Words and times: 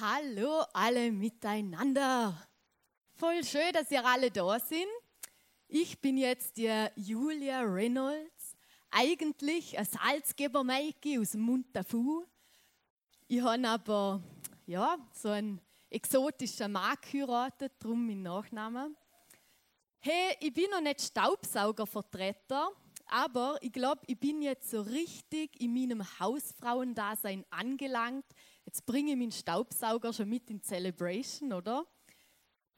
Hallo 0.00 0.64
alle 0.72 1.12
miteinander. 1.12 2.36
Voll 3.14 3.44
schön, 3.44 3.72
dass 3.72 3.92
ihr 3.92 4.04
alle 4.04 4.28
da 4.28 4.58
sind. 4.58 4.88
Ich 5.68 6.00
bin 6.00 6.16
jetzt 6.16 6.56
die 6.56 6.88
Julia 6.96 7.60
Reynolds, 7.60 8.56
eigentlich 8.90 9.78
ein 9.78 9.84
Salzgeber 9.84 10.64
Maike 10.64 11.20
aus 11.20 11.34
Muntafu. 11.34 12.24
Ich 13.28 13.40
habe 13.40 13.68
aber 13.68 14.20
ja, 14.66 14.98
so 15.12 15.28
einen 15.28 15.60
exotischen 15.90 16.72
Mann 16.72 16.96
geheiratet, 17.00 17.74
darum 17.78 18.04
mein 18.04 18.22
Nachname. 18.22 18.90
Hey, 20.00 20.36
ich 20.40 20.52
bin 20.52 20.70
noch 20.70 20.80
nicht 20.80 21.02
Staubsaugervertreter, 21.02 22.68
aber 23.06 23.58
ich 23.60 23.72
glaube, 23.72 24.00
ich 24.08 24.18
bin 24.18 24.42
jetzt 24.42 24.70
so 24.70 24.80
richtig 24.82 25.60
in 25.60 25.72
meinem 25.72 26.02
Hausfrauendasein 26.18 27.44
angelangt. 27.50 28.24
Jetzt 28.74 28.86
bringe 28.86 29.12
ich 29.12 29.16
meinen 29.16 29.30
Staubsauger 29.30 30.12
schon 30.12 30.28
mit 30.28 30.50
in 30.50 30.60
Celebration, 30.60 31.52
oder? 31.52 31.86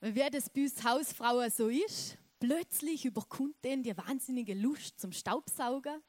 Wie 0.02 0.30
das 0.30 0.50
bei 0.50 0.64
uns 0.64 0.84
Hausfrauen 0.84 1.50
so 1.50 1.68
ist, 1.68 2.18
plötzlich 2.38 3.06
überkommt 3.06 3.64
denen 3.64 3.82
die 3.82 3.96
wahnsinnige 3.96 4.52
Lust 4.52 5.00
zum 5.00 5.10
Staubsaugen. 5.10 6.02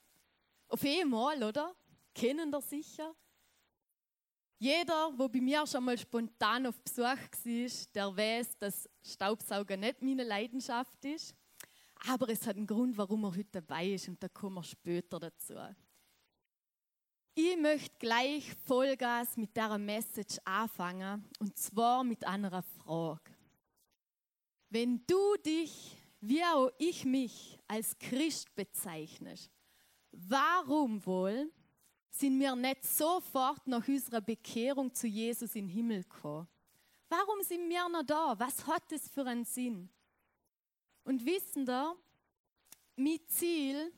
Auf 0.67 0.83
einmal, 0.83 1.41
oder? 1.41 1.73
Kennen 2.13 2.51
das 2.51 2.69
sicher? 2.69 3.15
Jeder, 4.59 5.13
der 5.17 5.29
bei 5.29 5.39
mir 5.39 5.65
schon 5.65 5.85
mal 5.85 5.97
spontan 5.97 6.65
auf 6.65 6.77
Besuch 6.81 7.03
war, 7.05 7.17
der 7.95 8.17
weiß, 8.17 8.57
dass 8.57 8.89
Staubsaugen 9.01 9.79
nicht 9.79 10.01
meine 10.01 10.25
Leidenschaft 10.25 11.05
ist. 11.05 11.33
Aber 12.09 12.27
es 12.27 12.45
hat 12.45 12.57
einen 12.57 12.67
Grund, 12.67 12.97
warum 12.97 13.23
er 13.23 13.31
heute 13.31 13.61
dabei 13.61 13.93
ist 13.93 14.09
und 14.09 14.21
da 14.21 14.27
kommen 14.27 14.55
wir 14.55 14.63
später 14.63 15.17
dazu. 15.17 15.53
Ich 17.39 17.55
möchte 17.55 17.95
gleich 17.99 18.51
Vollgas 18.65 19.37
mit 19.37 19.55
dieser 19.55 19.77
Message 19.77 20.39
anfangen 20.43 21.23
und 21.37 21.55
zwar 21.55 22.03
mit 22.03 22.25
einer 22.25 22.63
Frage. 22.63 23.31
Wenn 24.69 25.05
du 25.05 25.35
dich, 25.45 25.95
wie 26.19 26.43
auch 26.43 26.71
ich 26.79 27.05
mich, 27.05 27.59
als 27.67 27.95
Christ 27.99 28.55
bezeichnest, 28.55 29.51
warum 30.11 31.05
wohl 31.05 31.51
sind 32.09 32.39
wir 32.39 32.55
nicht 32.55 32.83
sofort 32.83 33.67
nach 33.67 33.87
unserer 33.87 34.21
Bekehrung 34.21 34.91
zu 34.91 35.05
Jesus 35.05 35.53
in 35.53 35.67
den 35.67 35.75
Himmel 35.75 36.05
gekommen? 36.05 36.47
Warum 37.07 37.43
sind 37.43 37.69
wir 37.69 37.87
noch 37.87 38.01
da? 38.01 38.33
Was 38.39 38.65
hat 38.65 38.91
es 38.91 39.07
für 39.09 39.27
einen 39.27 39.45
Sinn? 39.45 39.87
Und 41.03 41.23
wissen 41.23 41.67
da, 41.67 41.93
mein 42.95 43.19
Ziel 43.27 43.93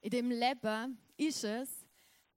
in 0.00 0.10
dem 0.10 0.30
Leben 0.30 0.96
ist 1.16 1.42
es, 1.42 1.81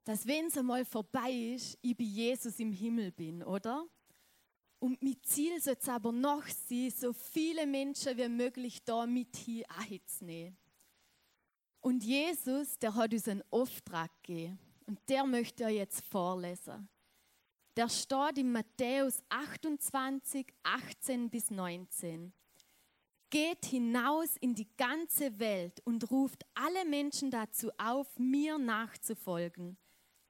dass 0.05 0.27
wenn 0.27 0.45
es 0.45 0.57
einmal 0.57 0.85
vorbei 0.85 1.31
ist, 1.31 1.77
ich 1.81 1.97
bei 1.97 2.03
Jesus 2.03 2.59
im 2.59 2.71
Himmel 2.71 3.11
bin, 3.11 3.43
oder? 3.43 3.85
Und 4.79 5.01
mein 5.01 5.17
Ziel 5.23 5.59
soll 5.59 5.77
es 5.79 5.89
aber 5.89 6.11
noch 6.11 6.47
sein, 6.47 6.91
so 6.91 7.11
viele 7.11 7.65
Menschen 7.65 8.15
wie 8.15 8.29
möglich 8.29 8.83
da 8.85 9.07
mit 9.07 9.35
hier 9.35 9.65
anzunehmen. 9.71 10.55
Und 11.81 12.03
Jesus, 12.03 12.77
der 12.77 12.93
hat 12.93 13.13
uns 13.13 13.27
einen 13.27 13.43
Auftrag 13.49 14.11
gegeben. 14.21 14.59
Und 14.85 14.99
der 15.09 15.25
möchte 15.25 15.63
er 15.63 15.69
jetzt 15.71 16.05
vorlesen. 16.05 16.87
Der 17.75 17.89
steht 17.89 18.37
in 18.37 18.51
Matthäus 18.51 19.23
28, 19.29 20.45
18 20.61 21.29
bis 21.31 21.49
19. 21.49 22.31
Geht 23.31 23.65
hinaus 23.65 24.37
in 24.37 24.53
die 24.53 24.69
ganze 24.77 25.39
Welt 25.39 25.81
und 25.83 26.11
ruft 26.11 26.45
alle 26.53 26.85
Menschen 26.85 27.31
dazu 27.31 27.71
auf, 27.77 28.07
mir 28.19 28.59
nachzufolgen 28.59 29.77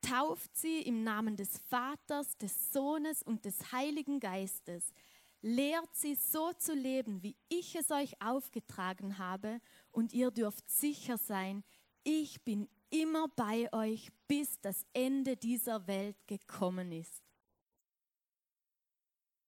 tauft 0.06 0.56
sie 0.56 0.82
im 0.82 1.04
Namen 1.04 1.36
des 1.36 1.58
Vaters, 1.70 2.38
des 2.38 2.72
Sohnes 2.72 3.24
und 3.24 3.46
des 3.46 3.72
Heiligen 3.72 4.20
Geistes. 4.20 4.94
Lehrt 5.42 5.94
sie 5.96 6.16
so 6.16 6.54
zu 6.54 6.74
leben, 6.74 7.22
wie 7.24 7.36
ich 7.50 7.76
es 7.76 7.92
euch 7.92 8.20
aufgetragen 8.22 9.18
habe, 9.18 9.60
und 9.92 10.14
ihr 10.14 10.32
dürft 10.32 10.70
sicher 10.70 11.18
sein, 11.18 11.64
ich 12.04 12.44
bin 12.44 12.70
immer 12.90 13.28
bei 13.30 13.72
euch, 13.74 14.10
bis 14.28 14.60
das 14.62 14.86
Ende 14.94 15.36
dieser 15.36 15.88
Welt 15.88 16.18
gekommen 16.28 16.92
ist. 16.92 17.24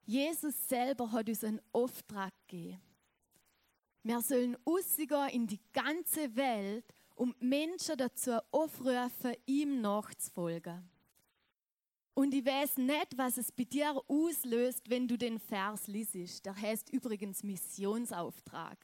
Jesus 0.05 0.67
selber 0.67 1.11
hat 1.11 1.27
uns 1.27 1.43
einen 1.43 1.61
Auftrag 1.73 2.33
gegeben. 2.47 2.81
Wir 4.03 4.21
sollen 4.21 4.57
ausgehen 4.63 5.29
in 5.29 5.47
die 5.47 5.59
ganze 5.73 6.33
Welt 6.35 6.85
um 7.17 7.35
Menschen 7.39 7.97
dazu 7.97 8.39
aufrufen, 8.51 9.35
ihm 9.45 9.81
nachzufolgen. 9.81 10.89
Und 12.13 12.33
ich 12.33 12.45
weiß 12.45 12.77
nicht, 12.77 13.17
was 13.17 13.37
es 13.37 13.51
bei 13.51 13.65
dir 13.65 14.01
auslöst, 14.07 14.89
wenn 14.89 15.07
du 15.07 15.17
den 15.17 15.39
Vers 15.39 15.87
liest. 15.87 16.45
Der 16.45 16.55
heißt 16.55 16.89
übrigens 16.89 17.43
Missionsauftrag. 17.43 18.77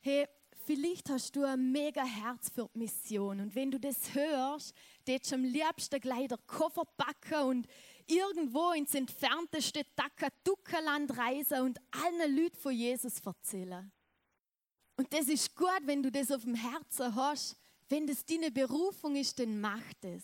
Hey, 0.00 0.26
vielleicht 0.64 1.08
hast 1.08 1.36
du 1.36 1.44
ein 1.44 1.70
mega 1.70 2.04
Herz 2.04 2.50
für 2.50 2.68
die 2.74 2.80
Mission. 2.80 3.40
Und 3.40 3.54
wenn 3.54 3.70
du 3.70 3.78
das 3.78 4.14
hörst, 4.14 4.74
tätst 5.04 5.30
du 5.30 5.36
am 5.36 5.44
liebsten 5.44 6.00
gleich 6.00 6.26
der 6.26 6.38
Koffer 6.46 6.84
packen 6.96 7.48
und 7.48 7.68
irgendwo 8.08 8.72
ins 8.72 8.94
entfernteste 8.94 9.82
Takatuka-Land 9.94 11.16
reisen 11.16 11.60
und 11.62 11.78
allen 11.92 12.36
Leuten 12.36 12.56
von 12.56 12.72
Jesus 12.72 13.20
erzählen. 13.20 13.92
Und 14.96 15.12
das 15.12 15.28
ist 15.28 15.54
gut, 15.54 15.80
wenn 15.82 16.02
du 16.02 16.10
das 16.10 16.30
auf 16.30 16.42
dem 16.42 16.54
Herzen 16.54 17.14
hast. 17.14 17.56
Wenn 17.88 18.06
das 18.06 18.24
deine 18.24 18.50
Berufung 18.50 19.14
ist, 19.16 19.38
dann 19.38 19.60
mach 19.60 19.92
das. 20.00 20.22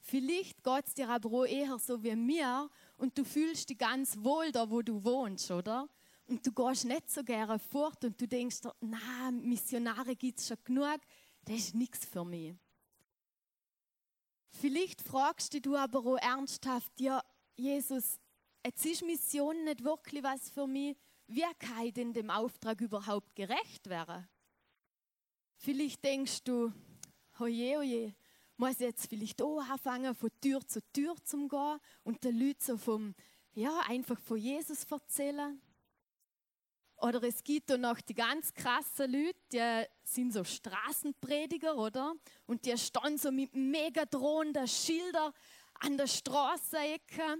Vielleicht 0.00 0.62
geht 0.62 0.86
es 0.86 0.94
dir 0.94 1.08
aber 1.08 1.30
auch 1.30 1.44
eher 1.44 1.78
so 1.78 2.02
wie 2.02 2.16
mir 2.16 2.70
und 2.96 3.16
du 3.16 3.24
fühlst 3.24 3.68
dich 3.68 3.78
ganz 3.78 4.16
wohl 4.18 4.50
da, 4.52 4.70
wo 4.70 4.82
du 4.82 5.02
wohnst, 5.04 5.50
oder? 5.50 5.88
Und 6.26 6.46
du 6.46 6.52
gehst 6.52 6.84
nicht 6.84 7.10
so 7.10 7.22
gerne 7.22 7.58
fort 7.58 8.04
und 8.04 8.20
du 8.20 8.26
denkst, 8.26 8.58
na, 8.80 9.30
Missionare 9.30 10.16
gibt 10.16 10.38
es 10.38 10.48
schon 10.48 10.56
genug, 10.64 10.98
das 11.44 11.56
ist 11.56 11.74
nichts 11.74 12.04
für 12.04 12.24
mich. 12.24 12.54
Vielleicht 14.50 15.00
fragst 15.00 15.54
du 15.64 15.76
aber 15.76 16.00
auch 16.00 16.16
ernsthaft, 16.16 16.92
ja, 17.00 17.22
Jesus, 17.56 18.18
jetzt 18.64 18.84
ist 18.84 19.02
Mission 19.02 19.64
nicht 19.64 19.84
wirklich 19.84 20.22
was 20.22 20.50
für 20.50 20.66
mich 20.66 20.96
ich 21.28 21.92
denn 21.92 22.12
dem 22.12 22.30
Auftrag 22.30 22.80
überhaupt 22.80 23.36
gerecht 23.36 23.88
werden? 23.88 24.28
Vielleicht 25.56 26.02
denkst 26.02 26.42
du, 26.44 26.72
oje, 27.38 27.78
oje, 27.78 28.14
muss 28.56 28.78
jetzt 28.78 29.08
vielleicht 29.08 29.40
auch 29.42 29.60
anfangen, 29.60 30.14
von 30.14 30.30
Tür 30.40 30.66
zu 30.66 30.80
Tür 30.92 31.14
zu 31.24 31.48
gehen 31.48 31.80
und 32.02 32.24
den 32.24 32.38
Leuten 32.38 32.60
so 32.60 32.76
vom, 32.76 33.14
ja, 33.52 33.80
einfach 33.88 34.18
von 34.20 34.38
Jesus 34.38 34.84
erzählen? 34.84 35.60
Oder 36.96 37.22
es 37.22 37.44
gibt 37.44 37.70
auch 37.70 37.78
noch 37.78 38.00
die 38.00 38.14
ganz 38.14 38.52
krassen 38.52 39.12
Leute, 39.12 39.36
die 39.50 39.84
sind 40.02 40.32
so 40.32 40.42
Straßenprediger, 40.42 41.76
oder? 41.76 42.14
Und 42.46 42.64
die 42.64 42.76
stehen 42.76 43.18
so 43.18 43.30
mit 43.30 43.54
mega 43.54 44.04
drohenden 44.04 44.66
Schildern 44.66 45.32
an 45.74 45.96
der 45.96 46.08
Straßenecke. 46.08 47.38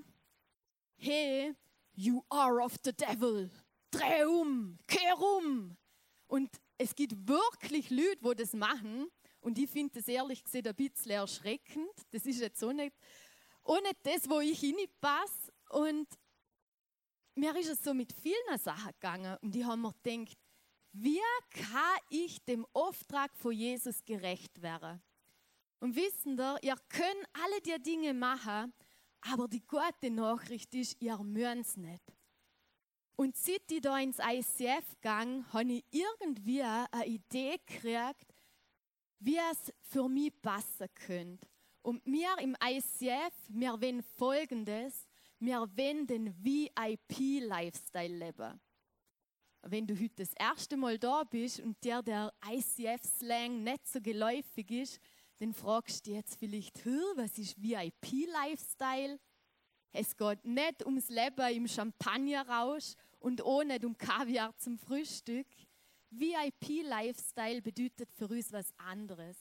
Hey, 0.97 1.55
you 1.93 2.23
are 2.29 2.63
of 2.63 2.77
the 2.85 2.93
devil 2.93 3.51
dreh 3.91 4.25
um, 4.25 4.79
kehr 4.87 5.19
um. 5.19 5.77
Und 6.27 6.51
es 6.77 6.95
gibt 6.95 7.15
wirklich 7.27 7.91
Leute, 7.91 8.19
die 8.23 8.35
das 8.37 8.53
machen. 8.53 9.09
Und 9.41 9.59
ich 9.59 9.71
finde 9.71 9.95
das 9.95 10.09
ehrlich 10.09 10.45
gesagt 10.45 10.67
ein 10.67 10.75
bisschen 10.75 11.13
erschreckend. 11.13 11.91
Das 12.11 12.27
ist 12.27 12.41
jetzt 12.41 12.61
so 12.61 12.73
nicht, 12.73 12.95
auch 13.63 13.81
nicht 13.81 13.97
das, 14.03 14.29
wo 14.29 14.41
ich 14.41 14.61
hinpasse. 14.61 15.53
Und 15.71 16.07
mir 17.35 17.55
ist 17.57 17.71
es 17.71 17.83
so 17.83 17.95
mit 17.95 18.13
vielen 18.13 18.59
Sachen 18.59 18.93
gegangen. 18.93 19.37
Und 19.43 19.55
ich 19.55 19.65
habe 19.65 19.77
mir 19.77 19.95
gedacht, 20.03 20.37
wie 20.93 21.21
kann 21.51 21.99
ich 22.11 22.45
dem 22.45 22.67
Auftrag 22.73 23.31
von 23.37 23.53
Jesus 23.53 24.05
gerecht 24.05 24.61
werden? 24.61 25.01
Und 25.81 25.95
wissen 25.95 26.39
ihr, 26.39 26.59
ihr 26.63 26.77
könnt 26.89 27.29
alle 27.33 27.61
die 27.61 27.81
Dinge 27.83 28.13
machen, 28.15 28.73
aber 29.21 29.47
die 29.47 29.65
gute 29.65 30.11
Nachricht 30.11 30.75
ist, 30.75 31.01
ihr 31.01 31.17
müsst 31.19 31.71
es 31.71 31.77
nicht. 31.77 32.03
Und 33.21 33.37
seit 33.37 33.69
ich 33.69 33.81
da 33.81 33.99
ins 33.99 34.21
ICF 34.21 35.01
gang, 35.01 35.45
habe 35.53 35.73
ich 35.73 35.85
irgendwie 35.91 36.63
eine 36.63 37.05
Idee 37.05 37.59
gekriegt, 37.67 38.33
wie 39.19 39.39
es 39.51 39.73
für 39.81 40.09
mich 40.09 40.41
passen 40.41 40.87
könnte. 40.95 41.45
Und 41.83 42.01
wir 42.07 42.39
im 42.41 42.57
ICF, 42.65 43.35
wir 43.49 43.73
wollen 43.73 44.05
Folgendes, 44.05 45.09
wir 45.41 45.59
wollen 45.63 46.07
den 46.07 46.33
VIP-Lifestyle 46.45 48.17
leben. 48.17 48.61
Wenn 49.63 49.89
du 49.89 49.99
heute 49.99 50.15
das 50.23 50.33
erste 50.35 50.77
Mal 50.77 50.97
da 50.97 51.25
bist 51.25 51.59
und 51.59 51.83
dir 51.83 52.01
der 52.03 52.33
ICF-Slang 52.49 53.65
nicht 53.65 53.89
so 53.89 54.01
geläufig 54.01 54.71
ist, 54.71 55.01
dann 55.39 55.53
fragst 55.53 56.07
du 56.07 56.13
jetzt 56.13 56.39
vielleicht, 56.39 56.87
was 56.87 57.37
ist 57.37 57.61
VIP-Lifestyle? 57.61 59.19
Es 59.91 60.17
geht 60.17 60.45
nicht 60.45 60.87
ums 60.87 61.09
Leben 61.09 61.53
im 61.53 61.67
Champagnerrausch 61.67 62.95
und 63.19 63.45
ohne 63.45 63.79
um 63.85 63.97
Kaviar 63.97 64.57
zum 64.57 64.79
Frühstück. 64.79 65.47
VIP-Lifestyle 66.11 67.61
bedeutet 67.61 68.11
für 68.13 68.29
uns 68.29 68.53
was 68.53 68.73
anderes. 68.79 69.37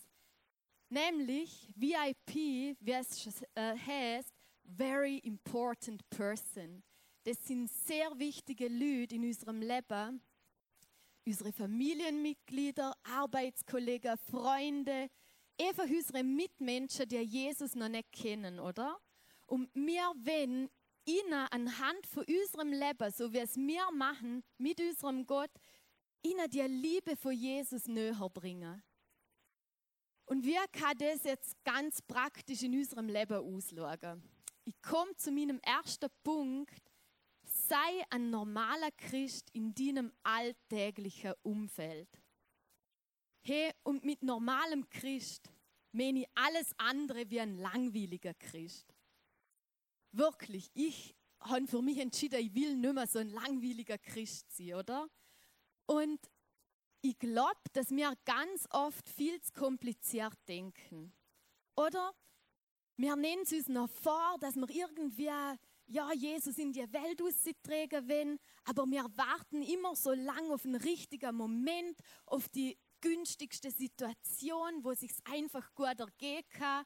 Nämlich 0.90 1.70
VIP, 1.76 2.78
wie 2.80 2.92
es 2.92 3.42
äh, 3.56 3.76
heißt, 3.78 4.34
very 4.64 5.18
important 5.20 6.10
person. 6.10 6.84
Das 7.24 7.46
sind 7.46 7.70
sehr 7.70 8.18
wichtige 8.18 8.68
Leute 8.68 9.16
in 9.16 9.26
unserem 9.26 9.62
Leben. 9.62 10.22
Unsere 11.26 11.52
Familienmitglieder, 11.52 12.94
Arbeitskollegen, 13.04 14.18
Freunde, 14.18 15.10
einfach 15.60 15.84
unsere 15.84 16.24
Mitmenschen, 16.24 17.08
die 17.08 17.18
Jesus 17.18 17.76
noch 17.76 17.90
nicht 17.90 18.12
kennen, 18.14 18.60
oder? 18.60 18.98
Und 19.46 19.70
wir 19.74 20.14
wollen 20.16 20.70
ihnen 21.08 21.48
anhand 21.52 22.06
von 22.06 22.26
unserem 22.26 22.72
Leben, 22.72 23.12
so 23.12 23.32
wie 23.32 23.40
es 23.40 23.56
wir 23.56 23.90
machen, 23.94 24.44
mit 24.58 24.80
unserem 24.80 25.26
Gott, 25.26 25.52
ihnen 26.22 26.50
die 26.50 26.62
Liebe 26.62 27.16
von 27.16 27.32
Jesus 27.32 27.88
näher 27.88 28.30
bringen. 28.30 28.84
Und 30.26 30.44
wie 30.44 30.58
kann 30.74 30.98
das 30.98 31.24
jetzt 31.24 31.56
ganz 31.64 32.02
praktisch 32.02 32.62
in 32.64 32.74
unserem 32.74 33.08
Leben 33.08 33.38
ausschauen? 33.38 34.22
Ich 34.66 34.82
komme 34.82 35.16
zu 35.16 35.32
meinem 35.32 35.60
ersten 35.62 36.10
Punkt. 36.24 36.92
Sei 37.44 38.04
ein 38.10 38.30
normaler 38.30 38.92
Christ 38.92 39.50
in 39.54 39.74
deinem 39.74 40.12
alltäglichen 40.24 41.34
Umfeld. 41.44 42.10
Hey, 43.42 43.72
und 43.84 44.04
mit 44.04 44.22
normalem 44.22 44.90
Christ 44.90 45.50
meine 45.94 46.20
ich 46.20 46.28
alles 46.36 46.74
andere 46.78 47.30
wie 47.30 47.40
ein 47.40 47.56
langweiliger 47.56 48.34
Christ. 48.34 48.94
Wirklich, 50.12 50.70
ich 50.74 51.16
habe 51.42 51.68
für 51.68 51.82
mich 51.82 52.00
entschieden, 52.00 52.40
ich 52.40 52.54
will 52.54 52.76
nicht 52.76 52.94
mehr 52.94 53.08
so 53.08 53.20
ein 53.20 53.30
langweiliger 53.30 53.98
Christ 53.98 54.56
sein, 54.56 54.76
oder? 54.76 55.08
Und 55.86 56.20
ich 57.02 57.18
glaube, 57.20 57.60
dass 57.74 57.92
wir 57.92 58.14
ganz 58.26 58.68
oft 58.72 59.08
viel 59.10 59.40
zu 59.42 59.54
kompliziert 59.54 60.38
denken. 60.48 61.14
Oder 61.76 62.14
wir 62.98 63.16
nehmen 63.16 63.44
es 63.44 63.52
uns 63.52 63.68
noch 63.70 63.90
vor, 63.90 64.38
dass 64.40 64.56
wir 64.56 64.70
irgendwie 64.70 65.30
ja, 65.90 66.12
Jesus 66.14 66.58
in 66.58 66.74
die 66.74 66.92
Welt 66.92 67.22
austragen 67.22 68.10
wollen, 68.10 68.40
aber 68.66 68.86
wir 68.88 69.06
warten 69.16 69.62
immer 69.62 69.96
so 69.96 70.12
lange 70.12 70.54
auf 70.54 70.66
einen 70.66 70.76
richtigen 70.76 71.36
Moment, 71.36 71.98
auf 72.26 72.50
die 72.50 72.78
günstigste 73.00 73.72
Situation, 73.72 74.84
wo 74.84 74.92
es 74.92 75.00
sich 75.00 75.12
einfach 75.26 75.74
gut 75.76 76.00
ergehen 76.00 76.44
kann. 76.50 76.86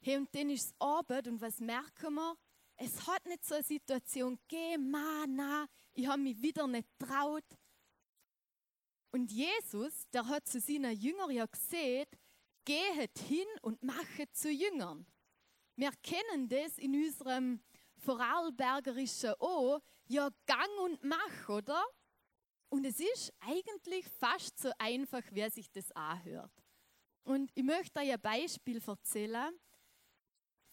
Hey, 0.00 0.16
und 0.16 0.34
dann 0.34 0.50
ist 0.50 0.66
es 0.66 0.74
Abend 0.80 1.28
und 1.28 1.40
was 1.40 1.60
merken 1.60 2.14
wir? 2.14 2.36
Es 2.76 3.06
hat 3.06 3.24
nicht 3.26 3.44
so 3.44 3.54
eine 3.54 3.64
Situation 3.64 4.38
gegeben, 4.48 4.90
na, 4.90 5.66
ich 5.92 6.06
habe 6.06 6.20
mich 6.20 6.40
wieder 6.40 6.66
nicht 6.66 6.88
traut. 6.98 7.44
Und 9.12 9.30
Jesus, 9.30 10.08
der 10.12 10.26
hat 10.26 10.48
zu 10.48 10.58
seinen 10.58 10.96
Jüngern 10.98 11.30
ja 11.30 11.46
gesehen, 11.46 12.06
geht 12.64 13.18
hin 13.18 13.46
und 13.62 13.82
machet 13.82 14.34
zu 14.34 14.50
Jüngern. 14.50 15.06
Wir 15.76 15.92
kennen 16.02 16.48
das 16.48 16.78
in 16.78 16.94
unserem 16.94 17.60
Vorarlbergerischen 17.98 19.34
O, 19.38 19.78
ja, 20.06 20.28
gang 20.46 20.78
und 20.82 21.02
mach, 21.04 21.48
oder? 21.48 21.82
Und 22.68 22.84
es 22.84 22.98
ist 22.98 23.32
eigentlich 23.40 24.04
fast 24.18 24.58
so 24.58 24.70
einfach, 24.78 25.22
wer 25.30 25.50
sich 25.50 25.70
das 25.70 25.92
anhört. 25.92 26.52
Und 27.22 27.50
ich 27.54 27.62
möchte 27.62 28.00
euch 28.00 28.12
ein 28.12 28.20
Beispiel 28.20 28.82
erzählen. 28.84 29.54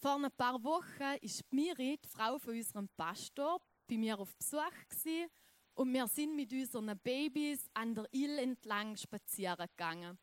Vor 0.01 0.15
ein 0.15 0.31
paar 0.31 0.63
Wochen 0.63 1.15
ist 1.21 1.43
Miri, 1.53 1.99
die 2.03 2.07
Frau 2.07 2.39
von 2.39 2.55
unserem 2.55 2.89
Pastor, 2.97 3.61
bei 3.87 3.97
mir 3.99 4.17
auf 4.17 4.35
Besuch 4.35 4.59
gewesen, 4.89 5.29
und 5.75 5.93
wir 5.93 6.07
sind 6.07 6.35
mit 6.35 6.51
unseren 6.51 6.97
Babys 6.97 7.69
an 7.75 7.93
der 7.93 8.07
Ill 8.11 8.39
entlang 8.39 8.97
spazieren 8.97 9.67
gegangen. 9.77 10.17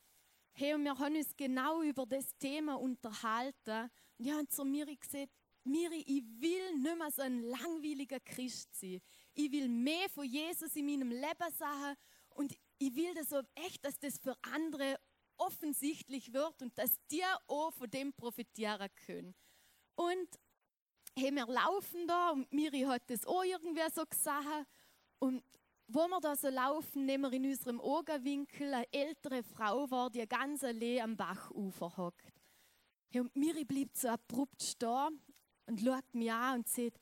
Hey, 0.52 0.74
und 0.74 0.82
wir 0.82 0.98
haben 0.98 1.14
uns 1.14 1.36
genau 1.36 1.82
über 1.82 2.06
das 2.06 2.36
Thema 2.38 2.74
unterhalten. 2.74 3.88
Und 4.18 4.26
ich 4.26 4.32
habe 4.32 4.48
zu 4.48 4.64
Miri 4.64 4.96
gesagt, 4.96 5.32
Miri, 5.62 6.00
ich 6.00 6.24
will 6.40 6.74
nicht 6.78 6.98
mehr 6.98 7.10
so 7.12 7.22
ein 7.22 7.42
langweiliger 7.42 8.18
Christ 8.18 8.74
sein. 8.74 9.00
Ich 9.34 9.52
will 9.52 9.68
mehr 9.68 10.08
von 10.10 10.24
Jesus 10.24 10.74
in 10.74 10.86
meinem 10.86 11.12
Leben 11.12 11.54
sagen 11.56 11.96
und 12.30 12.52
ich 12.78 12.96
will 12.96 13.14
das 13.14 13.28
so 13.28 13.40
echt, 13.54 13.84
dass 13.84 13.96
das 14.00 14.18
für 14.18 14.36
andere 14.42 14.98
offensichtlich 15.36 16.32
wird 16.32 16.62
und 16.62 16.76
dass 16.76 16.98
die 17.12 17.22
auch 17.46 17.70
von 17.70 17.88
dem 17.88 18.12
profitieren 18.12 18.88
können. 19.06 19.36
Und 19.98 20.28
hey, 21.18 21.32
wir 21.32 21.46
laufen 21.46 22.06
da 22.06 22.30
und 22.30 22.52
Miri 22.52 22.82
hat 22.82 23.02
das 23.08 23.26
auch 23.26 23.42
irgendwie 23.42 23.82
so 23.92 24.04
gesagt. 24.06 24.68
Und 25.18 25.42
wo 25.88 26.06
wir 26.06 26.20
da 26.20 26.36
so 26.36 26.48
laufen, 26.48 27.04
nehmen 27.04 27.32
wir 27.32 27.36
in 27.36 27.46
unserem 27.46 27.80
Augenwinkel 27.80 28.74
eine 28.74 28.92
ältere 28.92 29.42
Frau 29.42 29.90
war, 29.90 30.08
die 30.08 30.24
ganz 30.28 30.62
allein 30.62 31.00
am 31.00 31.16
Bachufer 31.16 31.96
hockt. 31.96 32.32
Hey, 33.10 33.22
und 33.22 33.34
Miri 33.34 33.64
bleibt 33.64 33.96
so 33.96 34.08
abrupt 34.08 34.62
stehen 34.62 35.20
und 35.66 35.80
schaut 35.80 36.14
mich 36.14 36.30
an 36.30 36.58
und 36.58 36.68
sagt, 36.68 37.00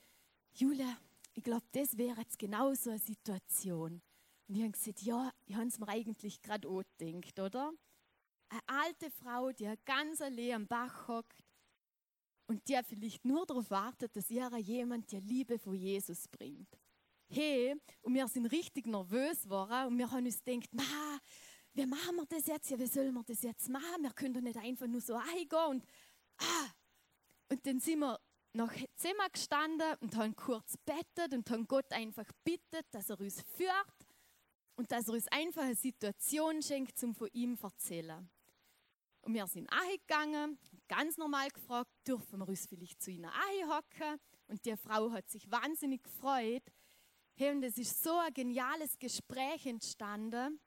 Julia, 0.54 0.96
ich 1.34 1.42
glaube, 1.42 1.66
das 1.72 1.98
wäre 1.98 2.18
jetzt 2.20 2.38
genau 2.38 2.72
so 2.72 2.88
eine 2.88 2.98
Situation. 2.98 4.00
Und 4.48 4.54
ich 4.54 4.62
habe 4.62 4.72
gesagt, 4.72 5.02
ja, 5.02 5.30
ich 5.44 5.54
habe 5.54 5.66
es 5.66 5.78
mir 5.78 5.88
eigentlich 5.88 6.40
gerade 6.40 6.66
auch 6.66 6.82
gedacht, 6.96 7.38
oder? 7.40 7.72
Eine 8.48 8.60
alte 8.66 9.10
Frau, 9.10 9.52
die 9.52 9.70
ganz 9.84 10.22
allein 10.22 10.52
am 10.52 10.66
Bach 10.66 11.08
hockt 11.08 11.45
und 12.46 12.66
die 12.68 12.78
vielleicht 12.84 13.24
nur 13.24 13.44
darauf 13.46 13.70
wartet, 13.70 14.14
dass 14.16 14.30
ihr 14.30 14.48
jemand 14.58 15.10
die 15.10 15.20
Liebe 15.20 15.58
von 15.58 15.74
Jesus 15.74 16.28
bringt. 16.28 16.68
Hey, 17.28 17.74
und 18.02 18.14
wir 18.14 18.28
sind 18.28 18.46
richtig 18.46 18.86
nervös 18.86 19.42
geworden 19.42 19.88
und 19.88 19.98
wir 19.98 20.10
haben 20.10 20.24
uns 20.24 20.42
gedacht, 20.44 20.68
na, 20.72 21.18
wie 21.74 21.86
machen 21.86 22.16
wir 22.16 22.26
das 22.26 22.46
jetzt? 22.46 22.70
Ja, 22.70 22.78
wie 22.78 22.86
sollen 22.86 23.12
wir 23.14 23.24
das 23.24 23.42
jetzt 23.42 23.68
machen? 23.68 24.02
Wir 24.02 24.12
können 24.12 24.34
doch 24.34 24.40
nicht 24.40 24.56
einfach 24.56 24.86
nur 24.86 25.00
so 25.00 25.14
eingehen 25.14 25.66
und 25.68 25.84
ah. 26.38 26.68
Und 27.48 27.66
dann 27.66 27.80
sind 27.80 28.00
wir 28.00 28.18
nach 28.52 28.72
Zimmer 28.96 29.28
gestanden 29.30 29.94
und 30.00 30.16
haben 30.16 30.34
kurz 30.34 30.76
bettet 30.78 31.32
und 31.32 31.48
haben 31.50 31.66
Gott 31.66 31.92
einfach 31.92 32.26
bittet, 32.44 32.86
dass 32.90 33.10
er 33.10 33.20
uns 33.20 33.42
führt 33.42 34.06
und 34.76 34.90
dass 34.90 35.08
er 35.08 35.14
uns 35.14 35.28
einfach 35.28 35.62
eine 35.62 35.74
Situation 35.74 36.62
schenkt, 36.62 36.98
zum 36.98 37.14
von 37.14 37.28
ihm 37.32 37.56
zu 37.58 37.66
erzählen. 37.66 38.28
Und 39.26 39.34
wir 39.34 39.48
sind 39.48 39.68
gegangen, 40.06 40.56
ganz 40.86 41.16
normal 41.16 41.48
gefragt, 41.50 41.90
dürfen 42.06 42.38
wir 42.38 42.48
uns 42.48 42.64
vielleicht 42.64 43.02
zu 43.02 43.10
ihnen 43.10 43.28
hocken? 43.68 44.20
Und 44.46 44.64
die 44.64 44.76
Frau 44.76 45.10
hat 45.10 45.28
sich 45.28 45.50
wahnsinnig 45.50 46.04
gefreut. 46.04 46.62
Hey, 47.34 47.50
und 47.50 47.64
es 47.64 47.76
ist 47.76 48.04
so 48.04 48.16
ein 48.18 48.32
geniales 48.32 48.96
Gespräch 49.00 49.66
entstanden. 49.66 50.60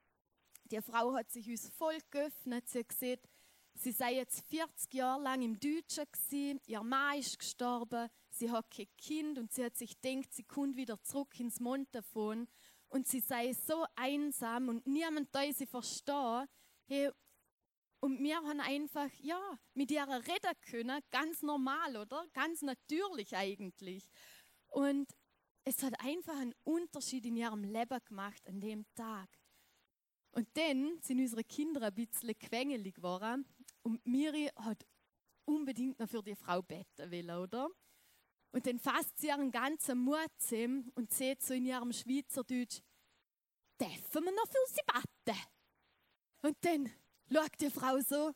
Die 0.65 0.81
Frau 0.81 1.13
hat 1.13 1.31
sich 1.31 1.50
uns 1.50 1.69
voll 1.69 1.97
geöffnet. 2.11 2.67
Sie 2.67 2.79
hat 2.79 2.89
gesagt, 2.89 3.29
Sie 3.75 3.94
sei 3.94 4.15
jetzt 4.15 4.41
40 4.50 4.94
Jahre 4.94 5.23
lang 5.23 5.41
im 5.41 5.57
Deutschen 5.57 6.03
gewesen, 6.12 6.59
ihr 6.65 6.83
Mann 6.83 7.17
ist 7.17 7.39
gestorben, 7.39 8.09
sie 8.29 8.51
hat 8.51 8.69
kein 8.69 8.88
Kind 8.97 9.39
und 9.39 9.53
sie 9.53 9.63
hat 9.63 9.77
sich 9.77 10.01
gedacht, 10.01 10.33
sie 10.33 10.44
kommt 10.44 10.75
wieder 10.75 11.01
zurück 11.01 11.39
ins 11.39 11.62
Montafon 11.62 12.50
und 12.89 13.07
sie 13.07 13.22
sei 13.22 13.53
so 13.53 13.86
einsam 13.95 14.67
und 14.67 14.86
niemand 14.86 15.34
da 15.34 15.50
sie 15.53 15.65
verstehen. 15.65 16.50
Hey, 16.88 17.10
und 18.01 18.24
wir 18.24 18.38
haben 18.38 18.62
einfach, 18.62 19.10
ja, 19.22 19.60
mit 19.74 19.91
ihr 19.91 20.08
reden 20.08 20.53
können, 20.62 21.01
ganz 21.12 21.41
normal, 21.41 21.98
oder? 21.98 22.25
Ganz 22.34 22.62
natürlich 22.62 23.36
eigentlich. 23.36 24.10
Und 24.68 25.12
es 25.65 25.84
hat 25.84 26.00
einfach 26.00 26.38
einen 26.38 26.56
Unterschied 26.63 27.25
in 27.25 27.36
ihrem 27.36 27.63
Leben 27.63 28.00
gemacht 28.06 28.48
an 28.48 28.62
dem 28.62 28.86
Tag. 28.96 29.29
Und 30.32 30.48
dann 30.56 31.00
sind 31.01 31.20
unsere 31.20 31.44
Kinder 31.44 31.82
ein 31.82 31.94
bisschen 31.94 32.38
quengelig 32.38 32.96
geworden 32.96 33.46
und 33.82 34.06
Miri 34.06 34.50
hat 34.56 34.86
unbedingt 35.46 36.00
noch 36.00 36.10
für 36.10 36.22
die 36.22 36.36
Frau 36.36 36.62
beten 36.62 37.12
will, 37.12 37.29
oder? 37.32 37.70
Und 38.51 38.65
dann 38.65 38.79
fasst 38.79 39.20
sie 39.20 39.27
ihren 39.27 39.51
ganzen 39.51 40.00
Mut 40.00 40.32
zusammen 40.38 40.91
und 40.96 41.12
sagt 41.12 41.44
so 41.44 41.53
in 41.53 41.65
ihrem 41.65 41.91
Schweizerdeutsch, 41.91 42.82
dürfen 43.79 44.25
wir 44.25 44.32
noch 44.32 44.48
für 44.48 44.65
sie 44.68 44.82
beten? 44.86 45.39
Und 46.41 46.58
dann 46.62 46.91
schaut 47.31 47.59
die 47.59 47.69
Frau 47.69 48.00
so. 48.00 48.33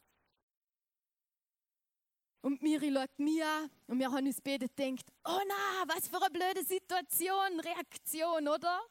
Und 2.42 2.62
Miri 2.62 2.92
schaut 2.94 3.18
mir 3.20 3.48
an 3.48 3.70
und 3.88 4.00
wir 4.00 4.12
haben 4.12 4.28
uns 4.28 4.42
beide 4.42 4.68
gedacht, 4.68 5.06
oh 5.24 5.40
na, 5.48 5.94
was 5.94 6.10
für 6.10 6.22
eine 6.22 6.30
blöde 6.30 6.66
Situation, 6.66 7.60
Reaktion, 7.62 8.48
oder? 8.50 8.82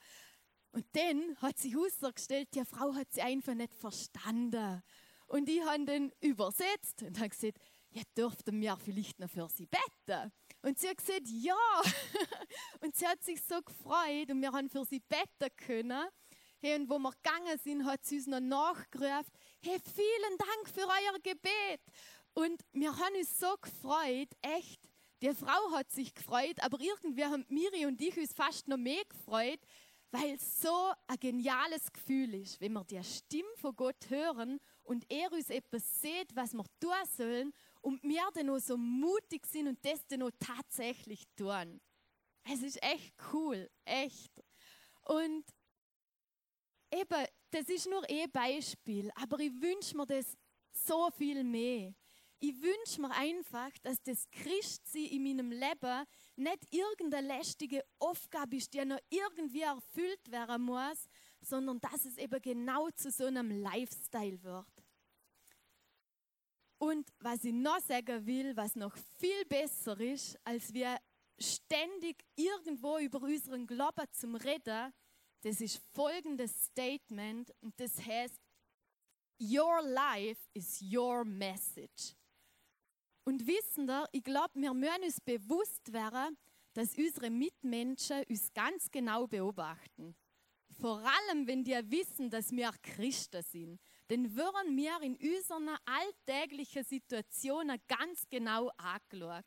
Und 0.72 0.86
dann 0.92 1.36
hat 1.36 1.58
sich 1.58 1.74
herausgestellt, 1.74 2.48
die 2.54 2.64
Frau 2.64 2.94
hat 2.94 3.12
sie 3.12 3.20
einfach 3.20 3.54
nicht 3.54 3.74
verstanden. 3.74 4.82
Und 5.26 5.48
ich 5.50 5.62
habe 5.64 5.84
den 5.84 6.12
übersetzt 6.20 7.02
und 7.02 7.18
habe 7.18 7.28
gesagt, 7.28 7.58
ja, 7.90 8.02
dürften 8.16 8.58
wir 8.60 8.76
vielleicht 8.78 9.20
noch 9.20 9.28
für 9.28 9.48
sie 9.50 9.66
beten? 9.66 10.32
Und 10.62 10.78
sie 10.78 10.88
hat 10.88 10.96
gesagt, 10.96 11.28
ja. 11.28 11.54
und 12.80 12.96
sie 12.96 13.06
hat 13.06 13.22
sich 13.22 13.42
so 13.42 13.60
gefreut 13.60 14.30
und 14.30 14.40
wir 14.40 14.52
haben 14.52 14.70
für 14.70 14.84
sie 14.86 15.00
beten 15.00 15.54
können. 15.56 16.08
Hey, 16.60 16.76
und 16.76 16.88
wo 16.88 16.98
wir 16.98 17.12
gegangen 17.22 17.58
sind, 17.58 17.84
hat 17.84 18.04
sie 18.04 18.16
uns 18.16 18.28
noch 18.28 18.40
nachgerufen, 18.40 19.32
hey, 19.64 19.78
vielen 19.94 20.38
Dank 20.38 20.68
für 20.74 20.86
euer 20.86 21.18
Gebet. 21.22 21.80
Und 22.34 22.64
wir 22.72 22.96
haben 22.96 23.14
uns 23.16 23.38
so 23.38 23.54
gefreut, 23.60 24.28
echt. 24.40 24.80
Die 25.22 25.32
Frau 25.34 25.70
hat 25.72 25.90
sich 25.92 26.14
gefreut, 26.14 26.56
aber 26.60 26.80
irgendwie 26.80 27.24
haben 27.24 27.46
Miri 27.48 27.86
und 27.86 28.00
ich 28.00 28.16
uns 28.16 28.32
fast 28.32 28.66
noch 28.66 28.76
mehr 28.76 29.04
gefreut, 29.04 29.60
weil 30.10 30.34
es 30.34 30.60
so 30.60 30.92
ein 31.06 31.16
geniales 31.20 31.92
Gefühl 31.92 32.34
ist, 32.34 32.60
wenn 32.60 32.72
wir 32.72 32.82
die 32.84 33.02
Stimme 33.04 33.48
von 33.56 33.76
Gott 33.76 34.10
hören 34.10 34.58
und 34.82 35.04
er 35.08 35.30
uns 35.32 35.48
etwas 35.48 36.00
sieht, 36.00 36.34
was 36.34 36.54
wir 36.54 36.64
tun 36.80 36.92
sollen 37.16 37.52
und 37.82 38.02
wir 38.02 38.28
dann 38.34 38.46
noch 38.46 38.58
so 38.58 38.76
mutig 38.76 39.46
sind 39.46 39.68
und 39.68 39.78
das 39.84 40.04
dann 40.08 40.20
noch 40.20 40.32
tatsächlich 40.40 41.22
tun. 41.36 41.80
Es 42.52 42.62
ist 42.62 42.82
echt 42.82 43.14
cool, 43.32 43.70
echt. 43.84 44.32
Und 45.02 45.44
eben, 46.90 47.26
das 47.52 47.68
ist 47.68 47.88
nur 47.88 48.02
ein 48.08 48.30
Beispiel, 48.30 49.10
aber 49.14 49.38
ich 49.38 49.52
wünsche 49.60 49.96
mir 49.96 50.06
das 50.06 50.36
so 50.72 51.10
viel 51.10 51.44
mehr. 51.44 51.94
Ich 52.38 52.60
wünsche 52.60 53.00
mir 53.00 53.10
einfach, 53.12 53.70
dass 53.82 54.02
das 54.02 54.28
Christsein 54.30 55.04
in 55.04 55.22
meinem 55.22 55.52
Leben 55.52 56.06
nicht 56.34 56.74
irgendeine 56.74 57.28
lästige 57.28 57.84
Aufgabe 58.00 58.56
ist, 58.56 58.72
die 58.74 58.84
noch 58.84 58.98
irgendwie 59.10 59.60
erfüllt 59.60 60.30
werden 60.30 60.62
muss, 60.62 61.08
sondern 61.40 61.78
dass 61.78 62.04
es 62.04 62.16
eben 62.16 62.40
genau 62.42 62.90
zu 62.90 63.10
so 63.12 63.26
einem 63.26 63.50
Lifestyle 63.50 64.42
wird. 64.42 64.66
Und 66.78 67.08
was 67.20 67.44
ich 67.44 67.52
noch 67.52 67.78
sagen 67.78 68.26
will, 68.26 68.56
was 68.56 68.74
noch 68.74 68.96
viel 69.18 69.44
besser 69.44 70.00
ist, 70.00 70.36
als 70.42 70.72
wir 70.72 70.98
ständig 71.38 72.24
irgendwo 72.34 72.98
über 72.98 73.22
unseren 73.22 73.66
Glauben 73.66 74.06
zum 74.10 74.34
Reden, 74.34 74.92
das 75.42 75.60
ist 75.60 75.82
folgendes 75.92 76.64
Statement 76.64 77.52
und 77.60 77.78
das 77.78 77.98
heißt, 78.04 78.40
Your 79.40 79.82
life 79.82 80.40
is 80.54 80.80
your 80.80 81.24
message. 81.24 82.14
Und 83.24 83.44
wissen 83.46 83.86
da, 83.86 84.06
ich 84.12 84.22
glaube, 84.22 84.54
wir 84.54 84.72
müssen 84.72 85.02
uns 85.02 85.20
bewusst 85.20 85.92
werden, 85.92 86.36
dass 86.74 86.96
unsere 86.96 87.28
Mitmenschen 87.28 88.24
uns 88.28 88.52
ganz 88.52 88.90
genau 88.90 89.26
beobachten. 89.26 90.14
Vor 90.80 90.98
allem, 91.00 91.46
wenn 91.46 91.64
die 91.64 91.78
wissen, 91.90 92.30
dass 92.30 92.50
wir 92.50 92.70
Christen 92.82 93.42
sind. 93.42 93.80
Dann 94.08 94.34
würden 94.34 94.76
wir 94.76 95.00
in 95.02 95.16
unseren 95.16 95.76
alltäglichen 95.84 96.84
Situationen 96.84 97.80
ganz 97.86 98.28
genau 98.28 98.70
angeschaut. 98.76 99.44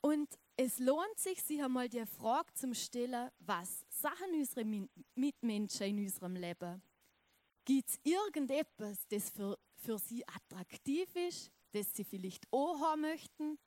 Und 0.00 0.38
es 0.56 0.78
lohnt 0.78 1.18
sich, 1.18 1.42
sich 1.42 1.62
einmal 1.62 1.88
die 1.88 2.06
Frage 2.06 2.52
zu 2.54 2.74
stellen, 2.74 3.30
was 3.38 3.84
sagen 3.98 4.34
unsere 4.34 4.64
Mitmenschen 5.14 5.86
in 5.86 5.98
unserem 5.98 6.36
Leben? 6.36 6.82
Gibt 7.64 7.90
es 7.90 8.00
irgendetwas, 8.02 9.06
das 9.08 9.30
für, 9.30 9.58
für 9.76 9.98
sie 9.98 10.26
attraktiv 10.26 11.14
ist, 11.16 11.50
das 11.72 11.94
sie 11.94 12.04
vielleicht 12.04 12.46
auch 12.50 12.80
haben 12.80 13.02
möchten? 13.02 13.58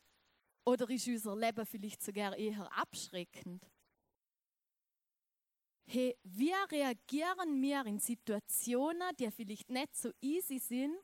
Oder 0.66 0.90
ist 0.90 1.08
unser 1.08 1.36
Leben 1.36 1.66
vielleicht 1.66 2.02
sogar 2.02 2.36
eher 2.38 2.72
abschreckend? 2.78 3.64
Hey, 5.86 6.16
wie 6.24 6.54
reagieren 6.72 7.62
wir 7.62 7.86
in 7.86 8.00
Situationen, 8.00 9.16
die 9.20 9.30
vielleicht 9.30 9.70
nicht 9.70 9.96
so 9.96 10.12
easy 10.22 10.60
sind, 10.60 10.96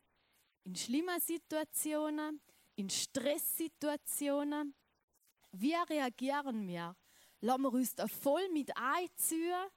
in 0.63 0.75
schlimmen 0.75 1.19
Situationen, 1.19 2.39
in 2.75 2.89
Stresssituationen? 2.89 4.73
Wie 5.51 5.73
reagieren 5.73 6.67
wir? 6.67 6.95
Lassen 7.41 7.61
wir 7.61 7.73
uns 7.73 7.95
da 7.95 8.07
voll 8.07 8.49
mit 8.49 8.71
einziehen? 8.75 9.67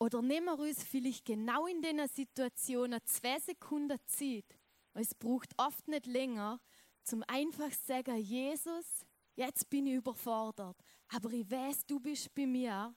Oder 0.00 0.22
nehmen 0.22 0.46
wir 0.46 0.58
uns 0.58 0.82
vielleicht 0.84 1.24
genau 1.24 1.66
in 1.66 1.82
diesen 1.82 2.06
Situationen 2.08 3.00
zwei 3.04 3.38
Sekunden 3.40 3.98
Zeit, 4.06 4.58
es 4.94 5.14
braucht 5.14 5.52
oft 5.56 5.86
nicht 5.88 6.06
länger, 6.06 6.60
zum 7.02 7.22
einfach 7.26 7.70
zu 7.70 7.86
sagen, 7.86 8.16
Jesus, 8.16 9.06
jetzt 9.34 9.68
bin 9.70 9.86
ich 9.86 9.94
überfordert, 9.94 10.76
aber 11.08 11.32
ich 11.32 11.50
weiß, 11.50 11.86
du 11.86 12.00
bist 12.00 12.34
bei 12.34 12.46
mir 12.46 12.94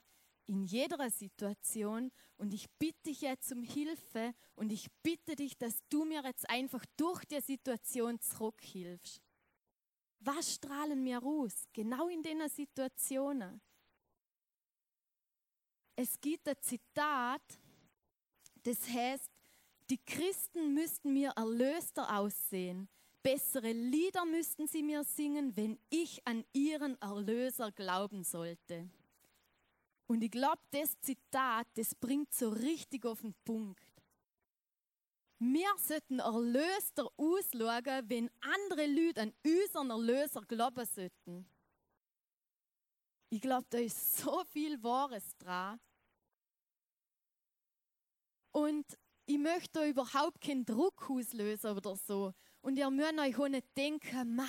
in 0.47 0.63
jeder 0.63 1.09
Situation 1.09 2.11
und 2.37 2.53
ich 2.53 2.69
bitte 2.77 3.03
dich 3.05 3.21
jetzt 3.21 3.51
um 3.51 3.63
Hilfe 3.63 4.33
und 4.55 4.71
ich 4.71 4.87
bitte 5.01 5.35
dich, 5.35 5.57
dass 5.57 5.79
du 5.89 6.03
mir 6.03 6.23
jetzt 6.23 6.49
einfach 6.49 6.85
durch 6.97 7.23
die 7.25 7.39
Situation 7.39 8.19
zurückhilfst. 8.19 9.21
Was 10.21 10.53
strahlen 10.53 11.03
wir 11.03 11.21
aus? 11.23 11.53
Genau 11.73 12.07
in 12.07 12.21
den 12.21 12.47
Situationen. 12.47 13.59
Es 15.95 16.19
gibt 16.21 16.47
ein 16.47 16.55
Zitat, 16.61 17.41
das 18.63 18.87
heißt, 18.87 19.29
die 19.89 19.97
Christen 19.97 20.73
müssten 20.73 21.13
mir 21.13 21.31
erlöster 21.31 22.17
aussehen. 22.17 22.87
Bessere 23.23 23.71
Lieder 23.71 24.25
müssten 24.25 24.67
sie 24.67 24.83
mir 24.83 25.03
singen, 25.03 25.55
wenn 25.57 25.77
ich 25.89 26.25
an 26.25 26.45
ihren 26.53 26.99
Erlöser 27.01 27.71
glauben 27.71 28.23
sollte. 28.23 28.89
Und 30.07 30.21
ich 30.23 30.31
glaube, 30.31 30.61
das 30.71 30.99
Zitat, 31.01 31.67
das 31.75 31.95
bringt 31.95 32.33
so 32.33 32.49
richtig 32.49 33.05
auf 33.05 33.21
den 33.21 33.33
Punkt. 33.43 33.90
Wir 35.43 35.73
sollten 35.79 36.19
erlöster 36.19 37.09
ausschauen, 37.17 38.07
wenn 38.07 38.29
andere 38.41 38.85
Leute 38.85 39.21
an 39.21 39.33
unseren 39.43 39.89
Erlöser 39.89 40.41
glauben 40.41 40.85
sollten. 40.85 41.49
Ich 43.31 43.41
glaube, 43.41 43.65
da 43.71 43.79
ist 43.79 44.17
so 44.17 44.43
viel 44.51 44.83
Wahres 44.83 45.35
dran. 45.39 45.79
Und 48.51 48.85
ich 49.25 49.39
möchte 49.39 49.79
da 49.79 49.87
überhaupt 49.87 50.41
keinen 50.41 50.63
Druck 50.63 51.09
auslösen 51.09 51.75
oder 51.75 51.95
so. 51.95 52.33
Und 52.61 52.77
ihr 52.77 52.91
müsst 52.91 53.17
euch 53.17 53.39
auch 53.39 53.47
nicht 53.47 53.75
denken, 53.75 54.35
ma, 54.35 54.45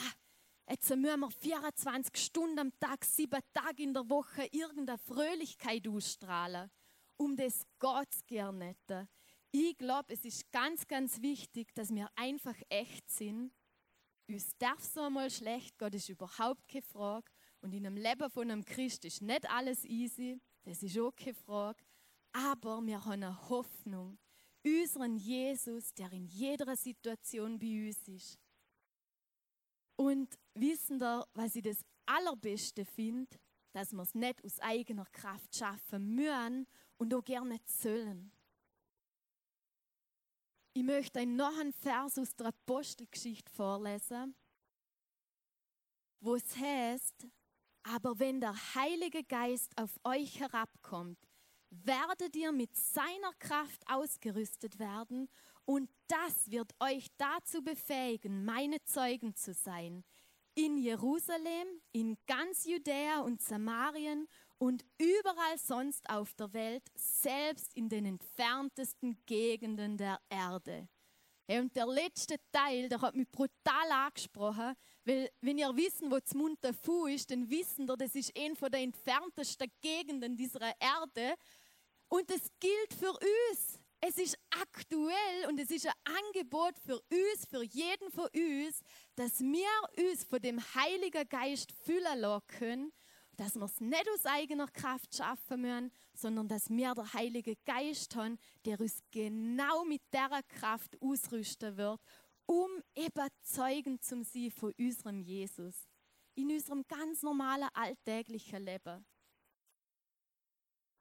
jetzt 0.69 0.95
müssen 0.95 1.21
wir 1.21 1.31
24 1.31 2.23
Stunden 2.23 2.59
am 2.59 2.79
Tag, 2.79 3.07
sieben 3.07 3.41
Tage 3.55 3.83
in 3.83 3.95
der 3.95 4.11
Woche 4.11 4.47
irgendeine 4.53 4.99
Fröhlichkeit 4.99 5.89
ausstrahlen. 5.89 6.71
Um 7.17 7.35
das 7.35 7.65
geht 7.81 8.09
es 8.11 8.27
gerne 8.27 8.67
nicht. 8.67 9.09
Ich 9.55 9.77
glaube, 9.77 10.15
es 10.15 10.25
ist 10.25 10.51
ganz, 10.51 10.87
ganz 10.87 11.21
wichtig, 11.21 11.75
dass 11.75 11.95
wir 11.95 12.09
einfach 12.17 12.57
echt 12.71 13.11
sind. 13.11 13.53
Uns 14.27 14.57
darf 14.57 14.83
so 14.83 15.03
einmal 15.03 15.31
schlecht 15.31 15.75
das 15.79 15.95
ist 15.95 16.09
überhaupt 16.09 16.67
keine 16.67 16.81
Frage. 16.81 17.31
Und 17.61 17.75
in 17.75 17.87
einem 17.87 17.99
Leben 17.99 18.31
von 18.31 18.51
einem 18.51 18.65
Christ 18.65 19.05
ist 19.05 19.21
nicht 19.21 19.49
alles 19.51 19.85
easy, 19.85 20.41
das 20.65 20.83
ist 20.83 20.99
auch 20.99 21.15
keine 21.15 21.35
Frage. 21.35 21.83
Aber 22.33 22.81
wir 22.81 23.05
haben 23.05 23.13
eine 23.13 23.49
Hoffnung. 23.51 24.19
Unseren 24.65 25.17
Jesus, 25.17 25.93
der 25.93 26.11
in 26.13 26.25
jeder 26.25 26.75
Situation 26.75 27.59
bei 27.59 27.89
uns 27.89 28.09
ist. 28.09 28.39
Und 29.97 30.39
wissen 30.55 30.99
da, 30.99 31.27
was 31.35 31.57
ich 31.57 31.63
das 31.63 31.85
Allerbeste 32.07 32.87
finde, 32.87 33.37
dass 33.73 33.93
wir 33.93 34.03
es 34.03 34.15
nicht 34.15 34.43
aus 34.45 34.59
eigener 34.61 35.05
Kraft 35.13 35.55
schaffen 35.55 36.15
müssen 36.15 36.67
und 36.97 37.13
auch 37.13 37.23
gerne 37.23 37.61
sollen. 37.67 38.33
Ich 40.75 40.83
möchte 40.83 41.21
euch 41.21 41.27
noch 41.27 41.59
einen 41.59 41.75
Vers 41.75 42.19
aus 42.19 42.35
der 42.35 42.47
Apostelgeschichte 42.47 43.53
vorlesen, 43.53 44.35
wo 46.21 46.35
es 46.35 46.57
heißt, 46.57 47.27
aber 47.83 48.19
wenn 48.19 48.41
der 48.41 48.55
Heilige 48.75 49.23
Geist 49.23 49.71
auf 49.77 50.01
euch 50.05 50.41
herabkommt, 50.41 51.19
werdet 51.69 52.35
ihr 52.37 52.53
mit 52.53 52.75
seiner 52.75 53.35
Kraft 53.39 53.83
ausgerüstet 53.87 54.79
werden 54.79 55.29
und 55.67 55.91
das 56.07 56.51
wird 56.51 56.73
euch 56.81 57.09
dazu 57.19 57.63
befähigen, 57.63 58.47
meine 58.47 58.83
Zeugen 58.85 59.35
zu 59.35 59.53
sein. 59.53 60.05
In 60.55 60.79
Jerusalem, 60.79 61.83
in 61.93 62.17
ganz 62.27 62.65
Judäa 62.65 63.21
und 63.21 63.43
Samarien 63.43 64.27
und 64.63 64.85
überall 64.97 65.59
sonst 65.59 66.09
auf 66.09 66.35
der 66.35 66.53
Welt, 66.53 66.85
selbst 66.95 67.75
in 67.75 67.89
den 67.89 68.07
entferntesten 68.07 69.19
Gegenden 69.27 69.97
der 69.97 70.21
Erde. 70.31 70.89
Ja, 71.49 71.59
und 71.59 71.75
der 71.75 71.89
letzte 71.89 72.37
Teil, 72.53 72.89
der 72.89 73.01
hat 73.01 73.17
mich 73.17 73.29
brutal 73.29 73.91
angesprochen, 73.91 74.75
weil 75.05 75.29
wenn 75.41 75.59
ihr 75.59 75.75
wissen, 75.75 76.13
wo 76.13 76.21
zum 76.21 76.43
Munterfu 76.43 77.07
ist, 77.07 77.33
dann 77.33 77.51
wissen 77.51 77.89
ihr, 77.89 77.97
das 77.97 78.15
ist 78.15 78.39
ein 78.39 78.55
von 78.55 78.71
der 78.71 78.83
entferntesten 78.83 79.69
Gegenden 79.81 80.37
dieser 80.37 80.61
Erde. 80.79 81.35
Und 82.07 82.31
es 82.31 82.49
gilt 82.61 82.95
für 82.97 83.11
uns. 83.11 83.81
Es 84.01 84.17
ist 84.17 84.39
aktuell 84.51 85.49
und 85.49 85.59
es 85.59 85.73
ist 85.73 85.89
ein 85.89 85.93
Angebot 86.05 86.79
für 86.79 87.01
uns, 87.11 87.47
für 87.51 87.65
jeden 87.65 88.13
von 88.13 88.29
uns, 88.33 88.81
dass 89.17 89.41
wir 89.41 90.09
uns 90.09 90.23
von 90.23 90.41
dem 90.41 90.61
Heiligen 90.77 91.29
Geist 91.29 91.73
füllen 91.73 92.21
lassen 92.21 92.47
können, 92.47 92.93
dass 93.43 93.57
wir 93.57 93.65
es 93.65 93.81
nicht 93.81 94.09
aus 94.09 94.25
eigener 94.25 94.69
Kraft 94.69 95.17
schaffen 95.17 95.63
müssen, 95.63 95.91
sondern 96.15 96.47
dass 96.47 96.71
wir 96.71 96.95
der 96.95 97.13
Heilige 97.13 97.57
Geist 97.65 98.15
haben, 98.15 98.39
der 98.65 98.79
uns 98.79 99.03
genau 99.11 99.85
mit 99.85 100.01
dieser 100.13 100.43
Kraft 100.45 100.97
ausrüsten 101.01 101.77
wird, 101.77 102.01
um 102.47 102.71
eben 102.95 103.29
Zeugen 103.43 104.01
zu 104.01 104.23
sein 104.23 104.51
von 104.53 104.73
unserem 104.79 105.21
Jesus. 105.21 105.89
In 106.37 106.53
unserem 106.53 106.87
ganz 106.87 107.23
normalen 107.23 107.69
alltäglichen 107.75 108.65
Leben. 108.65 109.05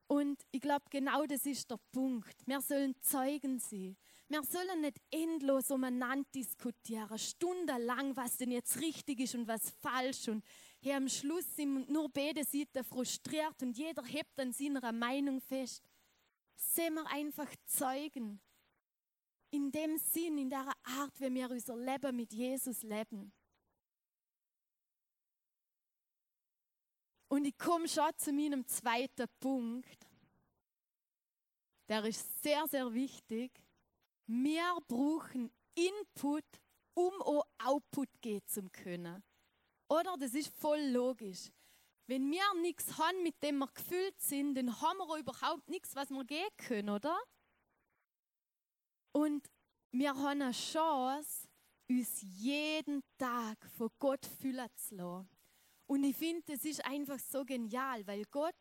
Und 0.07 0.41
ich 0.51 0.62
glaube, 0.62 0.86
genau 0.89 1.25
das 1.27 1.45
ist 1.45 1.69
der 1.69 1.79
Punkt. 1.91 2.36
Wir 2.48 2.60
sollen 2.60 2.95
Zeugen 3.01 3.60
sein. 3.60 3.95
Wir 4.27 4.43
sollen 4.43 4.81
nicht 4.81 4.98
endlos 5.12 5.69
umeinander 5.69 6.27
diskutieren, 6.33 7.17
stundenlang, 7.19 8.15
was 8.15 8.38
denn 8.38 8.51
jetzt 8.51 8.79
richtig 8.81 9.19
ist 9.19 9.36
und 9.36 9.48
was 9.48 9.69
falsch. 9.69 10.27
Und 10.27 10.43
hier 10.81 10.97
am 10.97 11.07
Schluss 11.07 11.45
sind 11.55 11.89
nur 11.89 12.09
beide 12.09 12.43
Seiten 12.43 12.83
frustriert 12.83 13.61
und 13.61 13.77
jeder 13.77 14.03
hebt 14.03 14.39
an 14.39 14.51
seiner 14.51 14.91
Meinung 14.91 15.39
fest. 15.39 15.83
Sehen 16.55 16.95
wir 16.95 17.07
einfach 17.07 17.53
Zeugen. 17.65 18.41
in 19.51 19.71
dem 19.71 19.97
Sinn, 19.97 20.38
in 20.38 20.50
der 20.50 20.71
Art, 20.83 21.19
wie 21.19 21.33
wir 21.33 21.50
unser 21.51 21.75
Leben 21.75 22.15
mit 22.15 22.33
Jesus 22.33 22.83
leben. 22.83 23.33
Und 27.27 27.45
ich 27.45 27.57
komme 27.57 27.88
schon 27.88 28.11
zu 28.17 28.31
meinem 28.31 28.65
zweiten 28.65 29.27
Punkt. 29.39 30.07
Der 31.88 32.05
ist 32.05 32.41
sehr, 32.41 32.65
sehr 32.67 32.93
wichtig. 32.93 33.51
Wir 34.25 34.77
brauchen 34.88 35.51
Input, 35.75 36.45
um 36.93 37.21
auch 37.21 37.45
Output 37.61 38.09
gehen 38.21 38.41
zu 38.45 38.69
können. 38.69 39.23
Oder? 39.91 40.15
Das 40.17 40.33
ist 40.33 40.48
voll 40.55 40.79
logisch. 40.79 41.51
Wenn 42.07 42.31
wir 42.31 42.62
nichts 42.62 42.98
haben, 42.98 43.24
mit 43.24 43.43
dem 43.43 43.57
wir 43.57 43.67
gefüllt 43.67 44.19
sind, 44.21 44.55
dann 44.55 44.81
haben 44.81 44.98
wir 45.00 45.17
überhaupt 45.17 45.67
nichts, 45.69 45.93
was 45.95 46.10
wir 46.10 46.24
gehen 46.24 46.48
können, 46.55 46.89
oder? 46.89 47.19
Und 49.12 49.50
wir 49.91 50.15
haben 50.15 50.41
eine 50.41 50.51
Chance, 50.53 51.45
uns 51.89 52.21
jeden 52.21 53.03
Tag 53.17 53.57
von 53.77 53.89
Gott 54.00 54.25
füllen 54.25 54.69
zu 54.77 54.95
lassen. 54.95 55.29
Und 55.88 56.05
ich 56.05 56.15
finde, 56.15 56.43
das 56.53 56.63
ist 56.63 56.86
einfach 56.86 57.19
so 57.19 57.43
genial, 57.43 58.07
weil 58.07 58.24
Gott, 58.31 58.55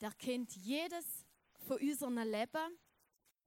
der 0.00 0.10
kennt 0.14 0.56
jedes 0.56 1.24
von 1.68 1.78
unserem 1.78 2.18
Leben. 2.18 2.78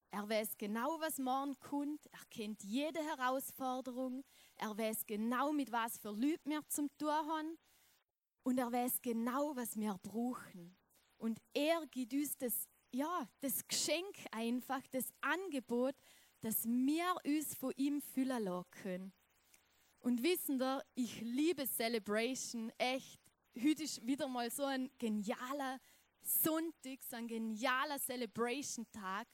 Er 0.09 0.29
weiß 0.29 0.57
genau, 0.57 0.99
was 0.99 1.17
morgen 1.17 1.57
kommt. 1.59 2.05
Er 2.07 2.25
kennt 2.29 2.63
jede 2.63 2.99
Herausforderung. 2.99 4.23
Er 4.55 4.77
weiß 4.77 5.05
genau, 5.05 5.51
mit 5.51 5.71
was 5.71 5.97
für 5.97 6.11
Leuten 6.11 6.49
wir 6.49 6.65
zum 6.67 6.89
tun 6.97 7.09
haben. 7.09 7.57
Und 8.43 8.57
er 8.57 8.71
weiß 8.71 9.01
genau, 9.01 9.55
was 9.55 9.75
wir 9.77 9.97
brauchen. 10.01 10.77
Und 11.17 11.39
er 11.53 11.85
gibt 11.87 12.13
uns 12.13 12.37
das, 12.37 12.67
ja, 12.93 13.27
das 13.41 13.67
Geschenk 13.67 14.15
einfach, 14.31 14.81
das 14.91 15.11
Angebot, 15.21 15.95
dass 16.41 16.65
wir 16.65 17.15
uns 17.25 17.55
von 17.55 17.73
ihm 17.75 18.01
füllen 18.01 18.43
lassen 18.43 18.71
können. 18.71 19.13
Und 19.99 20.23
wissen 20.23 20.61
ihr, 20.61 20.83
ich 20.95 21.19
liebe 21.21 21.67
Celebration 21.67 22.71
echt. 22.77 23.19
Heute 23.61 23.83
ist 23.83 24.05
wieder 24.05 24.27
mal 24.27 24.49
so 24.51 24.63
ein 24.63 24.89
genialer 24.97 25.79
Sonntag, 26.21 27.01
so 27.03 27.15
ein 27.15 27.27
genialer 27.27 27.99
Celebration-Tag. 27.99 29.27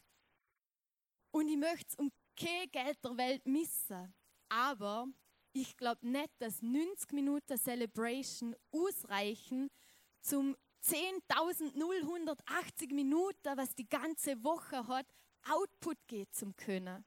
Und 1.33 1.47
ich 1.47 1.57
möchte 1.57 1.87
es 1.89 1.95
um 1.95 2.11
kein 2.39 2.69
Geld 2.71 3.03
der 3.03 3.17
Welt 3.17 3.47
missen. 3.47 4.13
Aber 4.49 5.07
ich 5.51 5.75
glaube 5.75 6.07
nicht, 6.07 6.29
dass 6.37 6.61
90 6.61 7.11
Minuten 7.11 7.57
Celebration 7.57 8.55
ausreichen 8.71 9.71
zum 10.21 10.55
10.080 10.83 12.93
Minuten, 12.93 13.57
was 13.57 13.73
die 13.73 13.89
ganze 13.89 14.43
Woche 14.43 14.87
hat, 14.87 15.07
Output 15.49 15.97
geht 16.07 16.35
zum 16.35 16.55
können. 16.55 17.03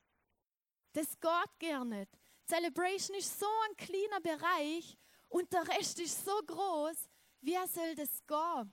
Das 0.93 1.17
geht 1.21 1.71
gar 1.71 1.85
nicht. 1.85 2.11
Celebration 2.49 3.17
ist 3.17 3.39
so 3.39 3.47
ein 3.69 3.77
kleiner 3.77 4.21
Bereich 4.21 4.99
und 5.29 5.53
der 5.53 5.69
Rest 5.69 6.01
ist 6.01 6.25
so 6.25 6.37
groß. 6.47 7.09
Wie 7.43 7.57
soll 7.69 7.95
das 7.95 8.27
gehen? 8.27 8.73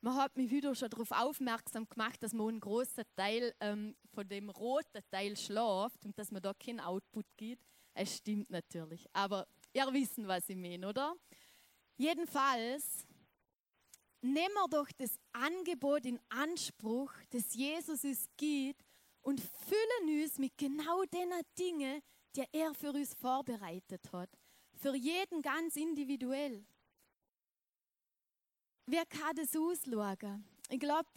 Man 0.00 0.14
hat 0.14 0.38
mich 0.38 0.50
wieder 0.50 0.74
schon 0.74 0.88
darauf 0.88 1.10
aufmerksam 1.10 1.86
gemacht, 1.86 2.22
dass 2.22 2.32
man 2.32 2.48
einen 2.48 2.60
großen 2.60 3.04
Teil 3.14 3.54
ähm, 3.60 3.94
von 4.12 4.28
dem 4.28 4.50
roten 4.50 5.02
Teil 5.10 5.36
schläft 5.36 6.04
und 6.04 6.18
dass 6.18 6.30
man 6.30 6.42
da 6.42 6.54
keinen 6.54 6.80
Output 6.80 7.26
gibt. 7.36 7.64
Es 7.94 8.16
stimmt 8.16 8.50
natürlich, 8.50 9.06
aber 9.12 9.46
ihr 9.72 9.92
wissen, 9.92 10.26
was 10.26 10.48
ich 10.48 10.56
meine, 10.56 10.88
oder? 10.88 11.14
Jedenfalls 11.96 13.06
nehmen 14.22 14.54
wir 14.54 14.68
doch 14.68 14.88
das 14.96 15.18
Angebot 15.32 16.04
in 16.06 16.20
Anspruch, 16.28 17.12
das 17.30 17.54
Jesus 17.54 18.04
uns 18.04 18.28
gibt 18.36 18.82
und 19.22 19.40
füllen 19.40 20.22
uns 20.22 20.38
mit 20.38 20.56
genau 20.56 21.04
den 21.04 21.32
Dingen, 21.58 22.00
die 22.36 22.44
er 22.52 22.74
für 22.74 22.90
uns 22.92 23.14
vorbereitet 23.14 24.12
hat. 24.12 24.30
Für 24.74 24.94
jeden 24.94 25.42
ganz 25.42 25.76
individuell. 25.76 26.64
Wer 28.86 29.04
kann 29.06 29.36
das 29.36 29.54
ausschauen? 29.54 30.44
Ich 30.68 30.80
glaube, 30.80 31.08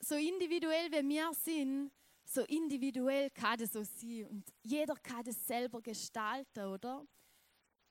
so 0.00 0.14
individuell 0.14 0.92
wie 0.92 1.08
wir 1.08 1.32
sind, 1.34 1.90
so 2.34 2.42
individuell 2.42 3.30
kann 3.30 3.58
das 3.58 3.72
so 3.72 3.82
sein. 3.82 4.26
Und 4.28 4.52
jeder 4.62 4.94
kann 4.96 5.24
das 5.24 5.46
selber 5.46 5.80
gestalten, 5.80 6.66
oder? 6.66 7.06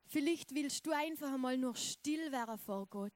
Vielleicht 0.06 0.54
willst 0.54 0.86
du 0.86 0.92
einfach 0.92 1.34
einmal 1.34 1.58
nur 1.58 1.76
still 1.76 2.32
werden 2.32 2.58
vor 2.58 2.86
Gott. 2.88 3.14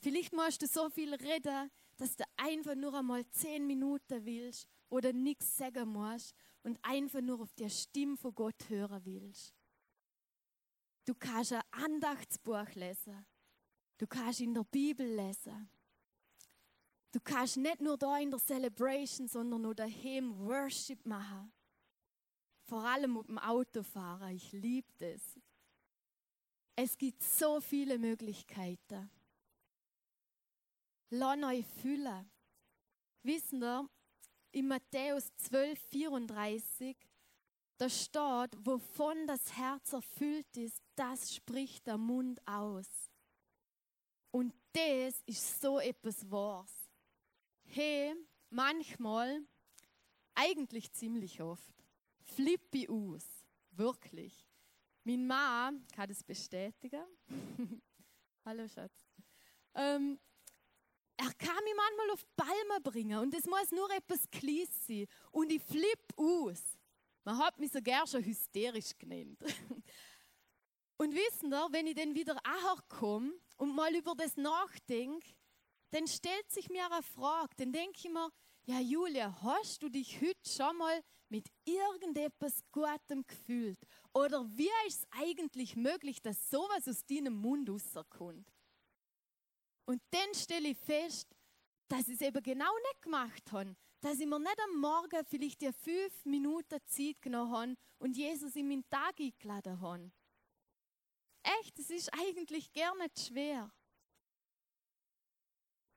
Vielleicht 0.00 0.32
musst 0.32 0.62
du 0.62 0.66
so 0.66 0.88
viel 0.88 1.14
reden, 1.14 1.70
dass 1.96 2.16
du 2.16 2.24
einfach 2.36 2.74
nur 2.74 2.94
einmal 2.94 3.24
zehn 3.30 3.66
Minuten 3.66 4.24
willst 4.24 4.66
oder 4.88 5.12
nichts 5.12 5.56
sagen 5.56 5.90
musst 5.90 6.34
und 6.62 6.78
einfach 6.82 7.20
nur 7.20 7.40
auf 7.40 7.52
die 7.54 7.70
Stimme 7.70 8.16
von 8.16 8.34
Gott 8.34 8.68
hören 8.68 9.04
willst. 9.04 9.54
Du 11.04 11.14
kannst 11.14 11.52
ein 11.52 11.62
Andachtsbuch 11.70 12.74
lesen. 12.74 13.26
Du 13.98 14.06
kannst 14.06 14.40
in 14.40 14.54
der 14.54 14.64
Bibel 14.64 15.06
lesen. 15.06 15.68
Du 17.12 17.20
kannst 17.20 17.58
nicht 17.58 17.80
nur 17.82 17.98
da 17.98 18.18
in 18.18 18.30
der 18.30 18.40
Celebration, 18.40 19.28
sondern 19.28 19.66
auch 19.66 19.74
daheim 19.74 20.34
Worship 20.46 21.04
machen. 21.04 21.52
Vor 22.64 22.82
allem 22.84 23.12
mit 23.12 23.28
dem 23.28 23.38
Autofahren. 23.38 24.34
Ich 24.34 24.50
liebe 24.52 24.88
das. 24.98 25.38
Es 26.74 26.96
gibt 26.96 27.22
so 27.22 27.60
viele 27.60 27.98
Möglichkeiten. 27.98 29.10
Lass 31.10 31.42
euch 31.44 31.66
fühlen. 31.82 32.30
Wissen 33.22 33.62
ihr, 33.62 33.88
in 34.52 34.68
Matthäus 34.68 35.30
12, 35.36 35.78
34, 35.90 36.96
da 37.76 37.90
steht, 37.90 38.66
wovon 38.66 39.26
das 39.26 39.54
Herz 39.56 39.92
erfüllt 39.92 40.56
ist, 40.56 40.80
das 40.94 41.34
spricht 41.34 41.86
der 41.86 41.98
Mund 41.98 42.40
aus. 42.46 43.10
Und 44.30 44.54
das 44.72 45.22
ist 45.26 45.60
so 45.60 45.78
etwas 45.78 46.30
Wahres. 46.30 46.81
Hey, 47.74 48.14
manchmal, 48.50 49.40
eigentlich 50.34 50.92
ziemlich 50.92 51.40
oft, 51.40 51.72
flippe 52.20 52.76
ich 52.76 52.90
aus. 52.90 53.24
Wirklich. 53.70 54.46
Mein 55.04 55.26
Mann 55.26 55.86
kann 55.90 56.06
das 56.06 56.22
bestätigen. 56.22 57.02
Hallo 58.44 58.68
Schatz. 58.68 58.92
Ähm, 59.74 60.20
er 61.16 61.32
kann 61.32 61.64
mich 61.64 61.74
manchmal 61.74 62.10
auf 62.10 62.26
Palmen 62.36 62.82
bringen 62.82 63.18
und 63.20 63.34
es 63.34 63.46
muss 63.46 63.70
nur 63.70 63.90
etwas 63.90 64.30
Kleines 64.30 64.86
sein. 64.86 65.06
Und 65.30 65.50
ich 65.50 65.62
flippe 65.62 66.14
aus. 66.18 66.76
Man 67.24 67.38
hat 67.38 67.58
mich 67.58 67.72
sogar 67.72 68.06
schon 68.06 68.22
hysterisch 68.22 68.98
genannt. 68.98 69.38
Und 70.98 71.14
wissen 71.14 71.50
Sie, 71.50 71.72
wenn 71.72 71.86
ich 71.86 71.96
dann 71.96 72.14
wieder 72.14 72.36
komme 72.88 73.32
und 73.56 73.74
mal 73.74 73.92
über 73.92 74.14
das 74.14 74.36
nachdenke, 74.36 75.26
dann 75.92 76.06
stellt 76.06 76.50
sich 76.50 76.68
mir 76.70 76.90
eine 76.90 77.02
Frage. 77.02 77.54
Dann 77.56 77.72
denke 77.72 77.98
ich 77.98 78.10
mir, 78.10 78.30
ja 78.64 78.80
Julia, 78.80 79.36
hast 79.42 79.82
du 79.82 79.88
dich 79.88 80.20
heute 80.20 80.48
schon 80.48 80.76
mal 80.78 81.02
mit 81.28 81.48
irgendetwas 81.64 82.62
Gutem 82.72 83.26
gefühlt? 83.26 83.78
Oder 84.14 84.44
wie 84.56 84.70
ist 84.86 85.00
es 85.00 85.06
eigentlich 85.10 85.76
möglich, 85.76 86.20
dass 86.20 86.50
sowas 86.50 86.88
aus 86.88 87.04
deinem 87.04 87.34
Mund 87.34 87.68
rauskommt? 87.68 88.46
Und 89.84 90.02
dann 90.10 90.34
stelle 90.34 90.68
ich 90.68 90.78
fest, 90.78 91.28
dass 91.88 92.08
ich 92.08 92.14
es 92.14 92.20
eben 92.22 92.42
genau 92.42 92.72
nicht 92.90 93.02
gemacht 93.02 93.52
habe. 93.52 93.76
Dass 94.00 94.18
ich 94.18 94.26
mir 94.26 94.38
nicht 94.38 94.60
am 94.64 94.80
Morgen 94.80 95.24
vielleicht 95.26 95.60
die 95.60 95.72
fünf 95.72 96.24
Minuten 96.24 96.78
Zeit 96.86 97.20
genommen 97.20 97.52
habe 97.52 97.74
und 97.98 98.16
Jesus 98.16 98.56
in 98.56 98.68
meinen 98.68 98.88
Tag 98.88 99.20
eingeladen 99.20 99.80
habe. 99.80 100.10
Echt, 101.60 101.78
es 101.78 101.90
ist 101.90 102.12
eigentlich 102.14 102.72
gar 102.72 102.96
nicht 102.96 103.18
schwer. 103.20 103.70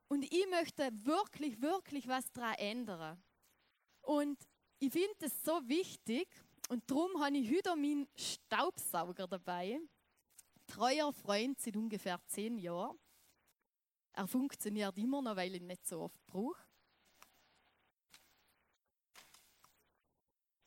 Und 0.07 0.23
ich 0.23 0.47
möchte 0.49 0.89
wirklich, 1.05 1.61
wirklich 1.61 2.07
was 2.07 2.31
daran 2.31 2.55
ändern. 2.55 3.21
Und 4.01 4.37
ich 4.79 4.91
finde 4.91 5.25
es 5.25 5.43
so 5.43 5.67
wichtig 5.67 6.27
und 6.69 6.89
darum 6.89 7.21
habe 7.21 7.37
ich 7.37 7.49
heute 7.49 7.75
meinen 7.75 8.07
Staubsauger 8.15 9.27
dabei. 9.27 9.79
Treuer 10.67 11.11
Freund 11.13 11.59
seit 11.59 11.75
ungefähr 11.75 12.19
zehn 12.27 12.57
Jahren. 12.57 12.97
Er 14.13 14.27
funktioniert 14.27 14.97
immer 14.97 15.21
noch, 15.21 15.35
weil 15.35 15.55
ich 15.55 15.61
ihn 15.61 15.67
nicht 15.67 15.85
so 15.85 16.01
oft 16.01 16.25
brauche. 16.25 16.63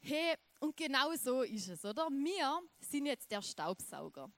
Hey, 0.00 0.36
und 0.60 0.76
genau 0.76 1.14
so 1.16 1.42
ist 1.42 1.68
es, 1.68 1.84
oder? 1.84 2.08
Wir 2.08 2.62
sind 2.80 3.06
jetzt 3.06 3.30
der 3.30 3.42
Staubsauger. 3.42 4.30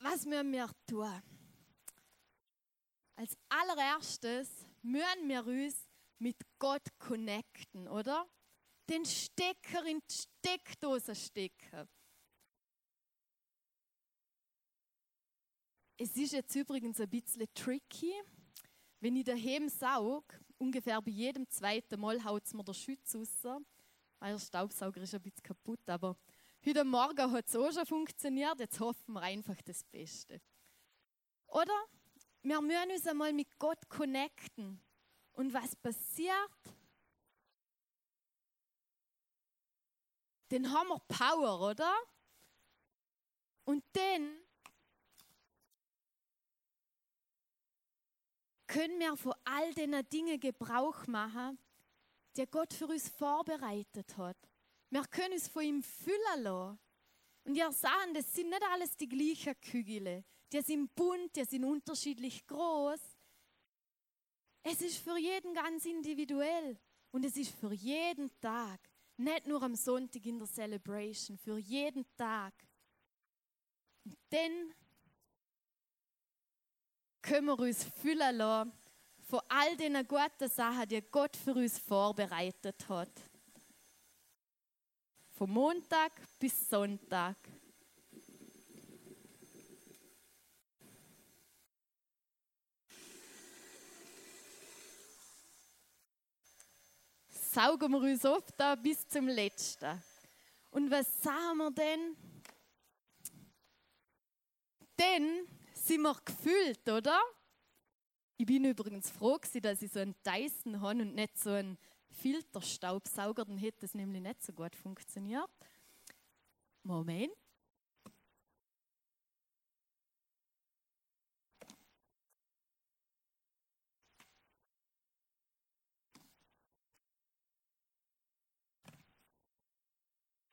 Was 0.00 0.24
müssen 0.24 0.52
wir 0.52 0.70
tun? 0.86 1.22
Als 3.16 3.36
allererstes 3.48 4.66
müssen 4.82 5.28
wir 5.28 5.46
uns 5.46 5.88
mit 6.18 6.36
Gott 6.58 6.86
connecten, 6.98 7.88
oder? 7.88 8.28
Den 8.88 9.04
Stecker 9.04 9.84
in 9.86 10.00
die 10.00 10.14
Steckdose 10.14 11.14
stecken. 11.14 11.88
Es 15.96 16.16
ist 16.16 16.32
jetzt 16.32 16.54
übrigens 16.54 17.00
ein 17.00 17.08
bisschen 17.08 17.46
tricky. 17.54 18.12
Wenn 19.00 19.16
ich 19.16 19.24
daheim 19.24 19.68
saug, 19.68 20.24
ungefähr 20.58 21.00
bei 21.00 21.12
jedem 21.12 21.48
zweiten 21.48 22.00
Mal 22.00 22.22
haut 22.24 22.44
es 22.44 22.52
mir 22.52 22.64
der 22.64 22.74
Schütz 22.74 23.14
raus. 23.14 23.62
Euer 24.20 24.38
Staubsauger 24.38 25.02
ist 25.02 25.14
ein 25.14 25.22
bisschen 25.22 25.42
kaputt, 25.42 25.88
aber 25.88 26.16
heute 26.64 26.84
Morgen 26.84 27.30
hat 27.30 27.46
es 27.46 27.54
auch 27.54 27.72
schon 27.72 27.86
funktioniert. 27.86 28.58
Jetzt 28.58 28.80
hoffen 28.80 29.12
wir 29.12 29.22
einfach 29.22 29.60
das 29.62 29.84
Beste. 29.84 30.40
Oder? 31.46 31.86
Wir 32.44 32.60
müssen 32.60 32.90
uns 32.90 33.06
einmal 33.06 33.32
mit 33.32 33.58
Gott 33.58 33.88
connecten. 33.88 34.78
Und 35.32 35.52
was 35.54 35.74
passiert? 35.76 36.60
Dann 40.50 40.70
haben 40.70 40.88
wir 40.88 41.00
Power, 41.08 41.70
oder? 41.70 41.96
Und 43.64 43.82
dann 43.94 44.38
können 48.66 48.98
wir 48.98 49.16
von 49.16 49.34
all 49.44 49.72
den 49.72 50.06
Dingen 50.10 50.38
Gebrauch 50.38 51.06
machen, 51.06 51.58
die 52.36 52.46
Gott 52.46 52.74
für 52.74 52.88
uns 52.88 53.08
vorbereitet 53.08 54.18
hat. 54.18 54.36
Wir 54.90 55.04
können 55.06 55.32
uns 55.32 55.48
von 55.48 55.62
ihm 55.62 55.82
füllen 55.82 56.42
lassen. 56.42 56.78
Und 57.44 57.54
ihr 57.56 57.72
sagen, 57.72 58.12
das 58.12 58.30
sind 58.34 58.50
nicht 58.50 58.62
alles 58.64 58.94
die 58.96 59.08
gleichen 59.08 59.58
Kügel. 59.62 60.24
Die 60.54 60.62
sind 60.62 60.94
bunt, 60.94 61.34
die 61.34 61.44
sind 61.44 61.64
unterschiedlich 61.64 62.46
groß. 62.46 63.00
Es 64.62 64.80
ist 64.82 64.98
für 64.98 65.18
jeden 65.18 65.52
ganz 65.52 65.84
individuell. 65.84 66.78
Und 67.10 67.24
es 67.24 67.36
ist 67.36 67.50
für 67.56 67.72
jeden 67.72 68.30
Tag. 68.40 68.78
Nicht 69.16 69.48
nur 69.48 69.60
am 69.64 69.74
Sonntag 69.74 70.24
in 70.24 70.38
der 70.38 70.46
Celebration, 70.46 71.36
für 71.36 71.58
jeden 71.58 72.06
Tag. 72.16 72.54
Und 74.04 74.16
dann 74.30 74.72
können 77.20 77.46
wir 77.48 77.58
uns 77.58 77.82
füllen 77.82 78.36
lassen 78.36 78.72
von 79.24 79.40
all 79.48 79.76
den 79.76 80.06
guten 80.06 80.48
Sachen, 80.48 80.88
die 80.88 81.02
Gott 81.02 81.36
für 81.36 81.54
uns 81.54 81.80
vorbereitet 81.80 82.88
hat. 82.88 83.10
Von 85.32 85.50
Montag 85.50 86.12
bis 86.38 86.70
Sonntag. 86.70 87.36
Saugen 97.54 97.92
wir 97.92 98.00
uns 98.00 98.26
auf 98.26 98.50
da 98.56 98.74
bis 98.74 99.06
zum 99.06 99.28
Letzten. 99.28 100.02
Und 100.70 100.90
was 100.90 101.22
sagen 101.22 101.58
wir 101.58 101.70
denn? 101.70 102.16
Denn 104.98 105.46
sind 105.72 106.02
wir 106.02 106.16
gefüllt, 106.24 106.88
oder? 106.88 107.20
Ich 108.36 108.46
bin 108.46 108.64
übrigens 108.64 109.08
froh, 109.08 109.38
dass 109.62 109.82
ich 109.82 109.92
so 109.92 110.00
einen 110.00 110.16
Dyson 110.24 110.80
habe 110.80 111.02
und 111.02 111.14
nicht 111.14 111.38
so 111.38 111.50
einen 111.50 111.78
Filterstaubsauger, 112.10 113.44
dann 113.44 113.58
hätte 113.58 113.82
das 113.82 113.94
nämlich 113.94 114.20
nicht 114.20 114.42
so 114.42 114.52
gut 114.52 114.74
funktioniert. 114.74 115.48
Moment. 116.82 117.32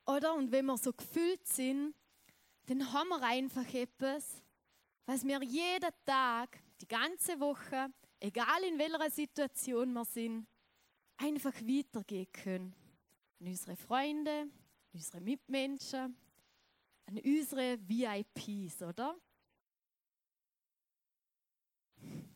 Oder? 0.06 0.34
Und 0.34 0.50
wenn 0.50 0.66
wir 0.66 0.76
so 0.76 0.92
gefüllt 0.92 1.46
sind, 1.46 1.94
dann 2.66 2.92
haben 2.92 3.08
wir 3.08 3.22
einfach 3.22 3.72
etwas, 3.74 4.42
was 5.06 5.24
wir 5.24 5.42
jeden 5.42 5.90
Tag, 6.04 6.60
die 6.80 6.88
ganze 6.88 7.38
Woche, 7.40 7.88
egal 8.20 8.62
in 8.64 8.78
welcher 8.78 9.10
Situation 9.10 9.92
wir 9.92 10.04
sind, 10.04 10.46
einfach 11.16 11.54
weitergehen 11.54 12.30
können. 12.32 12.74
An 13.40 13.46
unsere 13.46 13.76
Freunde, 13.76 14.30
an 14.30 14.52
unsere 14.92 15.20
Mitmenschen, 15.20 16.16
an 17.06 17.18
unsere 17.18 17.78
VIPs, 17.88 18.82
oder? 18.82 19.16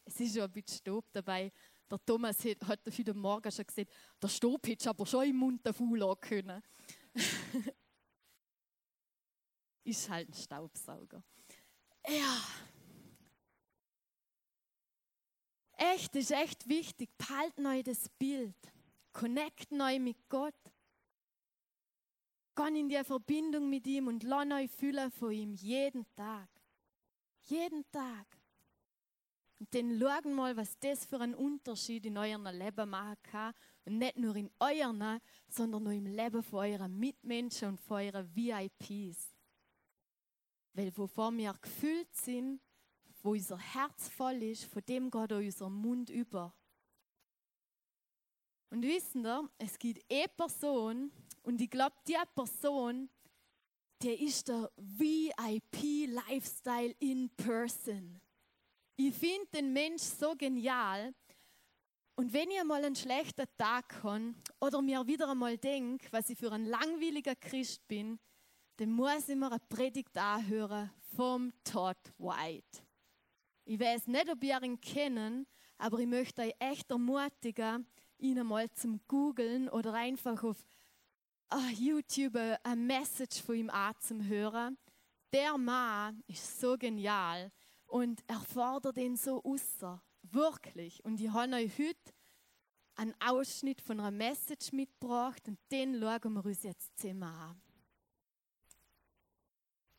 Es 0.04 0.20
ist 0.20 0.36
ja 0.36 0.44
ein 0.44 0.52
bisschen 0.52 0.78
Stopp 0.78 1.06
dabei. 1.12 1.52
Der 1.90 2.04
Thomas 2.04 2.44
hat, 2.44 2.58
heute 2.66 3.14
Morgen 3.14 3.50
schon 3.50 3.66
gesagt, 3.66 3.90
der 4.20 4.28
Stopp 4.28 4.66
hätte 4.66 4.88
aber 4.90 5.06
schon 5.06 5.28
im 5.28 5.36
Mund 5.36 5.64
davon 5.64 6.16
können. 6.20 6.62
ist 9.84 10.08
halt 10.08 10.28
ein 10.28 10.34
Staubsauger. 10.34 11.22
Ja. 12.08 12.42
Echt, 15.76 16.14
ist 16.16 16.30
echt 16.30 16.68
wichtig. 16.68 17.10
Behalt 17.18 17.58
neu 17.58 17.82
das 17.82 18.08
Bild. 18.18 18.56
Connect 19.12 19.72
neu 19.72 19.98
mit 19.98 20.28
Gott. 20.28 20.54
Geh 22.54 22.80
in 22.80 22.88
die 22.88 23.04
Verbindung 23.04 23.68
mit 23.68 23.86
ihm 23.86 24.08
und 24.08 24.22
lass 24.22 24.50
euch 24.50 24.70
fühlen 24.70 25.10
von 25.10 25.30
ihm 25.30 25.54
jeden 25.54 26.06
Tag. 26.14 26.48
Jeden 27.44 27.84
Tag. 27.92 28.26
Und 29.58 29.74
dann 29.74 29.98
schauen 29.98 30.34
mal, 30.34 30.56
was 30.56 30.78
das 30.78 31.06
für 31.06 31.20
einen 31.20 31.34
Unterschied 31.34 32.06
in 32.06 32.18
eurem 32.18 32.46
Leben 32.46 32.90
machen 32.90 33.16
kann. 33.22 33.54
Und 33.84 33.98
nicht 33.98 34.18
nur 34.18 34.36
in 34.36 34.50
eurem, 34.58 35.20
sondern 35.48 35.86
auch 35.86 35.92
im 35.92 36.06
Leben 36.06 36.42
von 36.42 36.58
euren 36.58 36.98
Mitmenschen 36.98 37.68
und 37.68 37.80
von 37.80 37.98
euren 37.98 38.28
VIPs. 38.34 39.34
Weil 40.74 40.94
wovon 40.96 41.38
wir 41.38 41.54
gefüllt 41.54 42.14
sind, 42.14 42.60
wo 43.22 43.30
unser 43.30 43.58
Herz 43.58 44.08
voll 44.08 44.42
ist, 44.42 44.64
von 44.64 44.82
dem 44.86 45.10
geht 45.10 45.32
auch 45.32 45.38
unser 45.38 45.70
Mund 45.70 46.10
über. 46.10 46.54
Und 48.70 48.82
wissen 48.82 49.24
ihr, 49.24 49.48
es 49.58 49.78
gibt 49.78 50.04
eine 50.10 50.26
Person, 50.28 51.12
und 51.42 51.60
ich 51.60 51.70
glaube, 51.70 51.94
die 52.06 52.16
Person, 52.34 53.08
der 54.02 54.20
ist 54.20 54.48
der 54.48 54.70
VIP-Lifestyle 54.76 56.94
in 56.98 57.30
Person. 57.30 58.20
Ich 58.98 59.14
finde 59.14 59.46
den 59.52 59.74
Mensch 59.74 60.02
so 60.02 60.34
genial. 60.34 61.14
Und 62.14 62.32
wenn 62.32 62.50
ich 62.50 62.64
mal 62.64 62.82
einen 62.82 62.96
schlechten 62.96 63.44
Tag 63.58 64.02
habe 64.02 64.34
oder 64.58 64.80
mir 64.80 65.06
wieder 65.06 65.30
einmal 65.30 65.58
denke, 65.58 66.06
was 66.10 66.30
ich 66.30 66.38
für 66.38 66.50
ein 66.50 66.64
langweiliger 66.64 67.36
Christ 67.36 67.86
bin, 67.86 68.18
dann 68.78 68.90
muss 68.90 69.28
ich 69.28 69.36
mir 69.36 69.52
eine 69.52 69.60
Predigt 69.68 70.16
anhören 70.16 70.90
vom 71.14 71.52
Todd 71.62 71.98
White. 72.16 72.82
Ich 73.66 73.78
weiß 73.78 74.06
nicht, 74.06 74.30
ob 74.30 74.42
ihr 74.42 74.62
ihn 74.62 74.80
kennen, 74.80 75.46
aber 75.76 75.98
ich 75.98 76.06
möchte 76.06 76.40
euch 76.40 76.54
echt 76.58 76.90
ermutigen, 76.90 77.86
ihn 78.16 78.38
einmal 78.38 78.70
zum 78.72 78.98
Googlen 79.06 79.68
oder 79.68 79.92
einfach 79.92 80.42
auf 80.42 80.64
uh, 81.52 81.68
YouTube 81.74 82.36
eine 82.62 82.80
Message 82.80 83.42
von 83.42 83.56
ihm 83.56 83.68
anzuhören. 83.68 84.78
Der 85.34 85.58
Mann 85.58 86.22
ist 86.28 86.60
so 86.60 86.78
genial 86.78 87.52
und 87.86 88.22
er 88.26 88.40
fordert 88.40 88.96
ihn 88.98 89.16
so 89.16 89.42
außer. 89.42 90.02
Wirklich. 90.22 91.04
Und 91.04 91.20
ich 91.20 91.30
habe 91.30 91.54
euch 91.54 91.78
heute 91.78 92.12
einen 92.96 93.14
Ausschnitt 93.24 93.80
von 93.80 94.00
einer 94.00 94.10
Message 94.10 94.72
mitgebracht 94.72 95.42
und 95.46 95.58
den 95.70 96.00
schauen 96.00 96.32
wir 96.34 96.44
uns 96.44 96.62
jetzt 96.62 96.98
zusammen 96.98 97.22
an. 97.22 97.60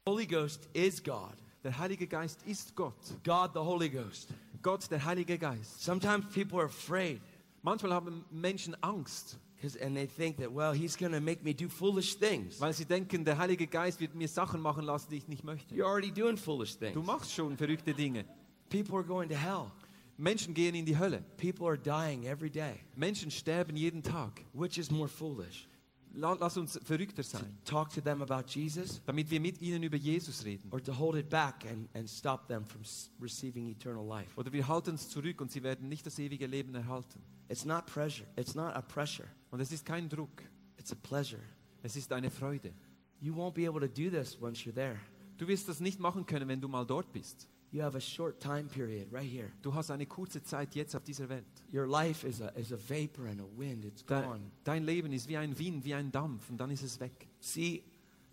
Holy 0.08 0.26
Ghost 0.26 0.68
is 0.74 1.04
God. 1.04 1.36
Der 1.64 1.78
Heilige 1.78 2.08
Geist 2.08 2.42
ist 2.44 2.76
Gott. 2.76 2.96
God 3.24 3.52
the 3.54 3.60
Holy 3.60 3.90
Ghost. 3.90 4.30
Gott, 4.62 4.90
der 4.90 5.04
Heilige 5.04 5.38
Geist. 5.38 5.82
Sometimes 5.82 6.26
people 6.34 6.60
are 6.60 6.68
afraid 6.68 7.22
Manchmal 7.68 7.94
haben 7.94 8.24
Menschen 8.32 8.82
Angst, 8.82 9.38
and 9.82 9.96
they 9.96 10.06
think 10.06 10.38
that 10.38 10.52
well, 10.52 10.74
he's 10.74 10.96
going 10.96 11.12
to 11.12 11.20
make 11.20 11.44
me 11.44 11.54
do 11.54 11.68
foolish 11.68 12.16
things. 12.16 12.60
weil 12.60 12.74
sie 12.74 12.86
denken, 12.86 13.26
der 13.26 13.38
Heilige 13.38 13.68
Geist 13.68 14.00
wird 14.00 14.14
mir 14.16 14.28
Sachen 14.28 14.62
machen 14.62 14.84
lassen, 14.86 15.10
die 15.10 15.18
ich 15.18 15.28
nicht 15.28 15.44
möchte. 15.44 15.74
You're 15.74 15.88
already 15.88 16.12
doing 16.12 16.38
foolish 16.38 16.76
things. 16.78 16.94
Du 16.94 17.02
machst 17.02 17.34
schon 17.34 17.58
verrückte 17.58 17.94
Dinge. 17.94 18.26
People 18.70 18.96
are 18.96 19.04
going 19.04 19.30
to 19.30 19.36
hell. 19.36 19.72
Menschen 20.18 20.54
gehen 20.54 20.74
in 20.76 20.86
die 20.86 20.98
Hölle. 20.98 21.24
People 21.38 21.68
are 21.68 21.78
dying 21.78 22.26
every 22.26 22.50
day. 22.50 22.76
Menschen 22.96 23.32
sterben 23.32 23.76
jeden 23.78 24.02
Tag. 24.02 24.44
Which 24.54 24.78
is 24.78 24.90
more 24.90 25.08
foolish? 25.08 25.68
La- 26.20 26.34
Lass 26.34 26.58
uns 26.58 26.80
verrückter 26.84 27.22
To 27.22 27.30
sein, 27.30 27.58
talk 27.64 27.90
to 27.94 28.02
them 28.02 28.22
about 28.24 28.44
Jesus 28.48 29.02
damit 29.06 29.30
wir 29.30 29.40
mit 29.40 29.62
ihnen 29.62 29.84
über 29.84 29.98
Jesus 29.98 30.44
reden. 30.46 30.68
or 30.72 30.82
to 30.82 30.98
hold 30.98 31.16
it 31.16 31.30
back 31.30 31.64
and, 31.70 31.88
and 31.96 32.10
stop 32.10 32.48
them 32.48 32.66
from 32.66 32.82
receiving 33.22 33.68
eternal 33.70 34.06
life? 34.08 34.30
Oder 34.36 34.52
wir 34.52 34.68
halten 34.68 34.96
es 34.96 35.10
zurück 35.10 35.40
und 35.42 35.52
sie 35.52 35.62
werden 35.62 35.88
nicht 35.90 36.06
das 36.06 36.18
ewige 36.18 36.48
Leben 36.48 36.74
erhalten. 36.74 37.22
It's 37.50 37.66
not 37.66 37.86
pressure. 37.86 38.26
It's 38.36 38.56
not 38.56 38.74
a 38.76 38.82
pressure. 38.82 39.28
Und 39.52 39.60
es 39.60 39.72
ist 39.72 39.86
kein 39.86 40.10
Druck, 40.10 40.42
It's 40.80 40.92
a 40.92 40.96
pleasure. 40.96 41.42
es 41.84 41.96
ist 41.96 42.12
eine 42.12 42.30
Freude. 42.32 42.74
You 43.22 43.34
won't 43.36 43.54
be 43.54 43.68
able 43.68 43.80
to 43.80 43.88
do 43.88 44.10
this 44.10 44.38
once 44.42 44.62
you're 44.66 44.74
there. 44.74 45.00
Du 45.38 45.48
wirst 45.48 45.70
das 45.70 45.80
nicht 45.80 46.00
machen 46.00 46.26
können, 46.26 46.48
wenn 46.48 46.60
du 46.60 46.68
mal 46.68 46.86
dort 46.86 47.12
bist. 47.14 47.48
You 47.78 47.84
have 47.84 47.96
a 47.96 48.02
short 48.02 48.40
time 48.40 48.68
period 48.68 49.14
right 49.14 49.30
here. 49.32 49.52
Du 49.62 49.72
hast 49.72 49.92
eine 49.92 50.08
kurze 50.08 50.42
Zeit 50.42 50.74
jetzt 50.74 50.96
auf 50.96 51.04
dieser 51.04 51.30
Welt. 51.30 51.46
Your 51.72 51.86
life 51.86 52.28
is 52.28 52.42
a, 52.42 52.48
is 52.58 52.74
a 52.74 52.76
vapor 52.76 53.28
and 53.28 53.40
a 53.40 53.46
wind. 53.56 53.86
It's 53.86 54.04
Dein, 54.04 54.24
gone. 54.24 54.52
dein 54.64 54.84
Leben 54.84 55.14
ist 55.14 55.28
wie 55.28 55.38
ein 55.38 55.56
Wind, 55.60 55.86
wie 55.86 55.94
ein 55.94 56.12
Dampf 56.12 56.50
und 56.50 56.58
dann 56.58 56.72
ist 56.72 56.82
es 56.82 57.00
weg. 57.00 57.28
See, 57.40 57.84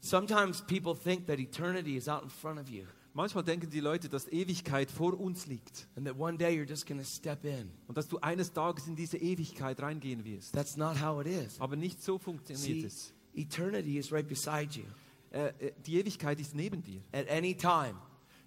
sometimes 0.00 0.62
people 0.62 0.94
think 0.94 1.26
that 1.26 1.38
eternity 1.38 1.94
is 1.98 2.09
out 2.09 2.22
in 2.22 2.30
front 2.30 2.59
of 2.59 2.70
you. 2.70 2.85
Manchmal 3.12 3.44
denken 3.44 3.68
die 3.68 3.80
Leute, 3.80 4.09
dass 4.09 4.26
Ewigkeit 4.28 4.90
vor 4.90 5.20
uns 5.20 5.46
liegt 5.46 5.88
and 5.94 6.07
that 6.07 6.18
one 6.18 6.38
day 6.38 6.59
you're 6.59 6.66
just 6.66 6.87
going 6.87 6.98
to 6.98 7.07
step 7.07 7.44
in. 7.44 7.70
und 7.87 7.98
dass 7.98 8.09
du 8.09 8.16
eines 8.20 8.50
Tages 8.50 8.87
in 8.87 8.96
diese 8.96 9.18
Ewigkeit 9.18 9.78
reingehen 9.83 10.24
wirst. 10.24 10.54
That's 10.54 10.78
not 10.78 10.98
how 11.02 11.20
it 11.20 11.26
is. 11.26 11.61
Aber 11.61 11.76
nicht 11.76 12.02
so 12.02 12.16
funktioniert 12.16 12.80
See, 12.80 12.87
es. 12.87 13.12
eternity 13.35 13.98
is 13.98 14.11
right 14.11 14.26
beside 14.26 14.70
you. 14.74 14.85
Äh, 15.33 15.48
äh, 15.59 15.72
die 15.85 15.96
Ewigkeit 15.98 16.40
ist 16.40 16.54
neben 16.54 16.83
dir. 16.83 17.02
At 17.12 17.28
any 17.28 17.54
time, 17.54 17.96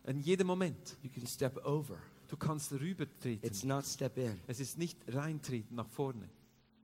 In 0.07 0.21
jedem 0.21 0.47
Moment. 0.47 0.97
you 1.03 1.09
can 1.09 1.27
step 1.27 1.57
over. 1.65 1.97
Du 2.29 2.37
kannst 2.37 2.71
rübertreten. 2.71 3.45
It's 3.45 3.63
not 3.63 3.85
step 3.85 4.17
in. 4.17 4.39
Es 4.47 4.59
ist 4.59 4.77
nicht 4.77 4.97
reintreten 5.07 5.75
nach 5.75 5.87
vorne. 5.89 6.29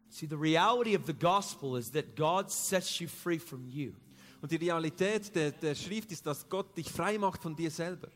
See, 0.10 0.28
the 0.28 0.36
reality 0.36 0.96
of 0.96 1.06
the 1.06 1.14
gospel 1.14 1.78
is 1.78 1.90
that 1.92 2.16
God 2.16 2.52
sets 2.52 3.00
you 3.00 3.08
free 3.08 3.40
from 3.40 3.66
you. 3.68 3.94
Und 4.42 4.52
die 4.52 4.58
Realität 4.58 5.34
der, 5.34 5.52
der 5.52 5.74
Schrift 5.74 6.12
ist, 6.12 6.26
dass 6.26 6.48
Gott 6.50 6.76
dich 6.78 6.92
frei 6.92 7.18
macht 7.18 7.42
von 7.42 7.56
dir 7.56 7.72
selber. 7.72 8.10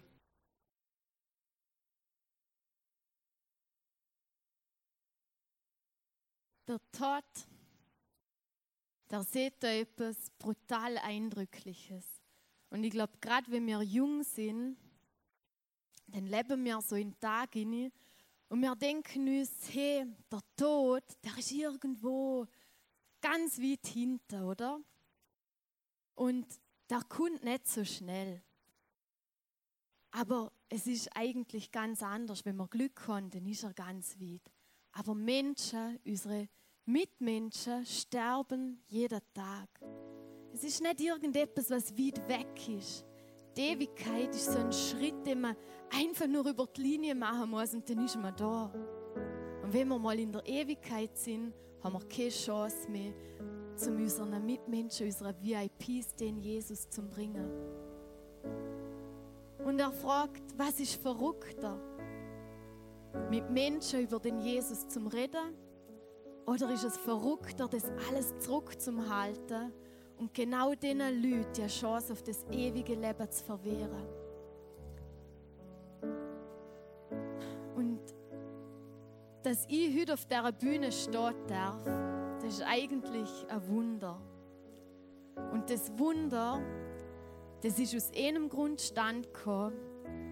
Der 6.68 6.82
Tod, 6.92 7.24
der 9.10 9.24
sieht 9.24 9.54
da 9.62 9.70
etwas 9.70 10.30
brutal 10.38 10.98
Eindrückliches. 10.98 12.04
Und 12.70 12.84
ich 12.84 12.92
glaube, 12.92 13.14
gerade 13.22 13.50
wenn 13.50 13.66
wir 13.66 13.82
jung 13.82 14.24
sind, 14.24 14.78
dann 16.08 16.26
leben 16.26 16.64
wir 16.64 16.82
so 16.82 16.96
den 16.96 17.20
Tag 17.20 17.54
hinein 17.54 17.92
und 18.50 18.62
wir 18.62 18.76
denken 18.76 19.28
uns, 19.40 19.52
hey, 19.74 20.06
der 20.32 20.42
Tod, 20.56 21.04
der 21.24 21.38
ist 21.38 21.52
irgendwo 21.52 22.48
ganz 23.20 23.60
weit 23.60 23.86
hinten, 23.88 24.44
oder? 24.44 24.80
Und 26.16 26.48
der 26.90 27.02
kommt 27.04 27.44
nicht 27.44 27.68
so 27.68 27.84
schnell. 27.84 28.42
Aber 30.12 30.52
es 30.70 30.88
ist 30.88 31.10
eigentlich 31.16 31.72
ganz 31.72 32.02
anders. 32.02 32.46
Wenn 32.46 32.56
wir 32.56 32.68
Glück 32.68 33.08
haben, 33.08 33.30
dann 33.30 33.46
ist 33.46 33.64
er 33.64 33.74
ganz 33.74 34.18
weit. 34.20 34.42
Aber 34.94 35.14
Menschen, 35.14 36.00
unsere 36.06 36.48
Mitmenschen, 36.86 37.86
sterben 37.86 38.82
jeden 38.88 39.22
Tag. 39.34 39.70
Es 40.54 40.64
ist 40.64 40.82
nicht 40.82 41.02
irgendetwas, 41.02 41.70
was 41.70 41.98
weit 41.98 42.28
weg 42.28 42.70
ist. 42.70 43.07
Die 43.58 43.64
Ewigkeit 43.64 44.30
ist 44.36 44.52
so 44.52 44.60
ein 44.60 44.72
Schritt, 44.72 45.26
den 45.26 45.42
man 45.42 45.56
einfach 45.90 46.28
nur 46.28 46.48
über 46.48 46.68
die 46.68 46.82
Linie 46.82 47.16
machen 47.16 47.50
muss 47.50 47.74
und 47.74 47.90
dann 47.90 48.06
ist 48.06 48.16
man 48.16 48.36
da. 48.36 48.72
Und 49.64 49.74
wenn 49.74 49.88
wir 49.88 49.98
mal 49.98 50.20
in 50.20 50.32
der 50.32 50.46
Ewigkeit 50.46 51.18
sind, 51.18 51.54
haben 51.84 51.94
wir 51.94 52.08
keine 52.08 52.30
Chance 52.30 52.88
mehr, 52.88 53.14
zu 53.76 53.92
unseren 53.92 54.46
Mitmenschen, 54.46 55.08
unseren 55.08 55.36
VIPs, 55.42 56.14
den 56.16 56.38
Jesus 56.38 56.88
zu 56.88 57.02
bringen. 57.02 57.50
Und 59.66 59.80
er 59.80 59.92
fragt, 59.92 60.44
was 60.56 60.80
ist 60.80 61.02
verrückter? 61.02 61.80
Mit 63.32 63.50
Menschen 63.50 64.02
über 64.02 64.20
den 64.20 64.40
Jesus 64.40 64.88
zum 64.88 65.08
Reden? 65.08 65.56
Oder 66.46 66.72
ist 66.72 66.84
es 66.84 66.96
verrückter, 66.96 67.68
das 67.68 67.86
alles 68.08 68.38
zurückzuhalten 68.38 69.74
und 70.18 70.34
genau 70.34 70.74
diesen 70.74 71.00
Leuten 71.00 71.54
die 71.54 71.68
Chance 71.68 72.14
auf 72.14 72.24
das 72.24 72.46
ewige 72.52 72.96
Leben 72.96 73.30
zu 73.30 73.44
verwehren? 73.44 74.08
Und 77.76 78.00
dass 79.44 79.66
ich 79.70 80.00
heute 80.00 80.14
auf 80.14 80.26
dieser 80.26 80.52
Bühne 80.52 80.92
stehen 80.92 81.36
darf, 81.48 81.84
das 82.42 82.56
ist 82.56 82.64
eigentlich 82.64 83.30
ein 83.50 83.68
Wunder. 83.68 84.20
Und 85.52 85.70
das 85.70 85.92
Wunder, 85.98 86.62
das 87.62 87.80
ist 87.80 87.96
aus 87.96 88.12
einem 88.16 88.50
Grund 88.50 88.82
stand 88.82 89.28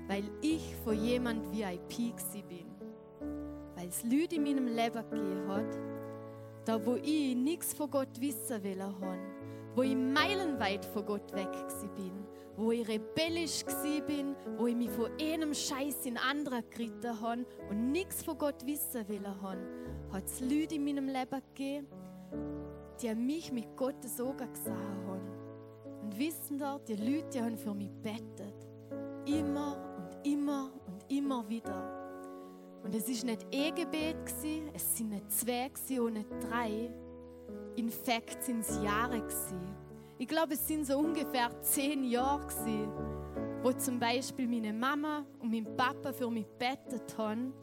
weil 0.07 0.23
ich 0.41 0.75
von 0.83 0.93
jemand 1.03 1.51
VIP 1.51 2.15
bin. 2.47 2.65
Weil 3.75 3.87
es 3.87 4.03
Leute 4.03 4.35
in 4.35 4.43
meinem 4.43 4.67
Leben 4.67 5.09
gegeben 5.09 5.47
hat, 5.47 5.77
da 6.65 6.83
wo 6.85 6.95
ich 6.95 7.35
nichts 7.35 7.73
von 7.73 7.89
Gott 7.89 8.19
wissen 8.19 8.63
will 8.63 8.81
haben, 8.81 9.34
wo 9.75 9.83
ich 9.83 9.95
meilenweit 9.95 10.85
von 10.85 11.05
Gott 11.05 11.33
weg 11.33 11.49
bin, 11.95 12.25
wo 12.55 12.71
ich 12.71 12.87
rebellisch 12.87 13.63
bin, 14.07 14.35
wo 14.57 14.67
ich 14.67 14.75
mich 14.75 14.89
von 14.89 15.11
einem 15.19 15.53
Scheiß 15.53 16.05
in 16.05 16.17
anderen 16.17 16.63
geritten 16.69 17.19
habe 17.19 17.45
und 17.69 17.91
nichts 17.91 18.23
von 18.23 18.37
Gott 18.37 18.65
wissen 18.65 19.07
will 19.09 19.27
haben, 19.41 19.59
hat 20.11 20.25
es 20.25 20.39
Leute 20.39 20.75
in 20.75 20.85
meinem 20.85 21.07
Leben 21.07 21.41
gegeben, 21.53 21.87
die 23.01 23.13
mich 23.15 23.51
mit 23.51 23.75
Gottes 23.75 24.19
Augen 24.21 24.51
gesehen 24.53 24.77
haben. 25.07 25.21
Und 26.01 26.17
wissen 26.17 26.57
da, 26.57 26.79
die 26.79 26.95
Leute 26.95 27.29
die 27.33 27.41
haben 27.41 27.57
für 27.57 27.73
mich 27.73 27.91
bettet. 28.01 28.67
Immer 29.25 29.77
und 29.97 30.31
immer 30.31 30.71
und 30.87 31.11
immer 31.11 31.47
wieder. 31.49 32.05
Und 32.83 32.93
es 32.95 33.09
ist 33.09 33.25
nicht 33.25 33.45
ein 33.53 33.75
Gebet, 33.75 34.17
es 34.73 34.95
sind 34.95 35.09
nicht 35.09 35.31
zwei 35.31 36.01
und 36.01 36.13
nicht 36.13 36.29
drei. 36.39 36.91
In 37.75 37.89
fact 37.89 38.43
sind 38.43 38.61
es 38.61 38.81
Jahre. 38.83 39.19
Gewesen. 39.19 39.75
Ich 40.17 40.27
glaube, 40.27 40.53
es 40.53 40.65
sind 40.67 40.85
so 40.85 40.97
ungefähr 40.97 41.49
zehn 41.61 42.05
Jahre, 42.05 42.47
gewesen, 42.47 42.89
wo 43.61 43.71
zum 43.73 43.99
Beispiel 43.99 44.47
meine 44.47 44.71
Mama 44.71 45.25
und 45.39 45.51
mein 45.51 45.65
Papa 45.75 46.13
für 46.13 46.29
mich 46.29 46.47
bettet 46.57 47.17
haben 47.17 47.53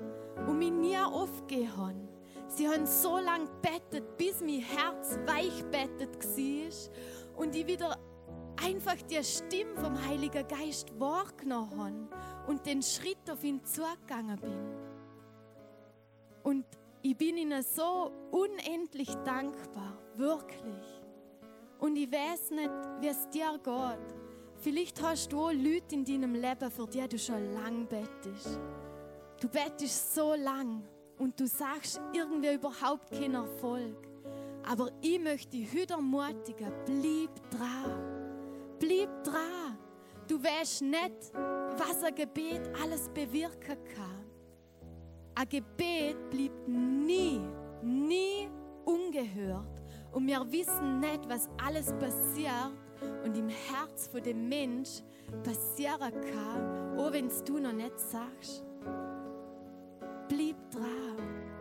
und 0.47 0.59
mich 0.59 0.71
nie 0.71 0.99
aufgegeben 0.99 1.77
haben. 1.77 2.09
Sie 2.49 2.69
haben 2.69 2.85
so 2.85 3.19
lange 3.19 3.49
bettet, 3.63 4.19
bis 4.19 4.41
mein 4.41 4.61
Herz 4.61 5.19
weich 5.27 5.65
bettet 5.71 6.15
war 6.23 7.41
und 7.43 7.57
ich 7.57 7.67
wieder 7.67 7.99
einfach 8.63 8.97
die 9.11 9.23
Stimme 9.25 9.75
vom 9.77 10.07
Heiligen 10.07 10.47
Geist 10.47 10.93
wahrgenommen 11.01 11.79
habe 11.79 12.51
und 12.51 12.67
den 12.67 12.83
Schritt 12.83 13.31
auf 13.31 13.43
ihn 13.43 13.65
zugegangen 13.65 14.39
bin. 14.39 14.59
Und 16.43 16.67
ich 17.03 17.17
bin 17.17 17.37
ihnen 17.37 17.63
so 17.63 18.13
unendlich 18.31 19.13
dankbar, 19.25 19.99
wirklich. 20.15 21.03
Und 21.79 21.97
ich 21.97 22.11
weiß 22.11 22.53
nicht, 22.53 22.71
wie 23.01 23.09
es 23.09 23.29
dir 23.29 23.59
geht. 23.63 24.15
Vielleicht 24.57 25.03
hast 25.03 25.33
du 25.33 25.41
auch 25.41 25.53
Leute 25.53 25.97
in 25.97 26.05
deinem 26.05 26.35
Leben, 26.35 26.71
für 26.71 26.87
die 26.87 27.09
du 27.09 27.19
schon 27.19 27.53
lang 27.53 27.87
bettest. 27.89 28.61
Du 29.41 29.49
bettest 29.49 30.15
so 30.15 30.35
lang 30.35 30.85
und 31.19 31.39
du 31.39 31.49
sagst 31.49 32.01
irgendwie 32.13 32.55
überhaupt 32.55 33.11
keinen 33.11 33.35
Erfolg. 33.35 33.97
Aber 34.65 34.93
ich 35.01 35.19
möchte 35.19 35.57
dich 35.57 35.69
heute 35.75 35.95
ermutigen, 35.95 36.73
bleib 36.87 37.51
dran. 37.51 38.77
Bleib 38.79 39.25
dran. 39.25 39.77
Du 40.29 40.43
weißt 40.43 40.83
nicht, 40.83 41.33
was 41.35 42.05
ein 42.05 42.15
Gebet 42.15 42.71
alles 42.81 43.09
bewirken 43.09 43.77
kann. 43.97 44.12
Ein 45.35 45.49
Gebet 45.49 46.31
bleibt 46.31 46.69
nie, 46.69 47.41
nie 47.83 48.49
ungehört. 48.85 49.83
Und 50.13 50.27
wir 50.27 50.41
wissen 50.53 51.01
nicht, 51.01 51.29
was 51.29 51.49
alles 51.65 51.93
passiert 51.95 52.73
und 53.25 53.37
im 53.37 53.49
Herz 53.49 54.09
von 54.09 54.23
dem 54.23 54.49
Mensch 54.49 55.03
passieren 55.43 56.13
kann, 56.33 56.99
auch 56.99 57.13
wenn 57.13 57.27
es 57.27 57.43
du 57.43 57.59
noch 57.59 57.73
nicht 57.73 57.99
sagst. 57.99 58.65
Bleib 60.29 60.57
dran. 60.71 61.53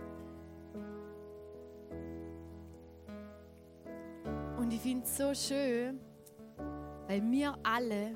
Und 4.58 4.74
ich 4.74 4.82
finde 4.82 5.04
es 5.06 5.18
so 5.18 5.34
schön, 5.34 6.00
weil 7.08 7.22
wir 7.32 7.58
alle, 7.64 8.16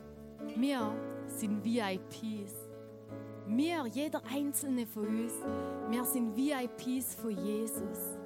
wir 0.56 0.94
sind 1.28 1.64
VIPs. 1.64 2.65
Wir, 3.48 3.86
jeder 3.86 4.22
einzelne 4.26 4.88
von 4.88 5.08
uns, 5.08 5.34
wir 5.90 6.04
sind 6.04 6.36
VIPs 6.36 7.16
von 7.16 7.32
Jesus. 7.32 8.18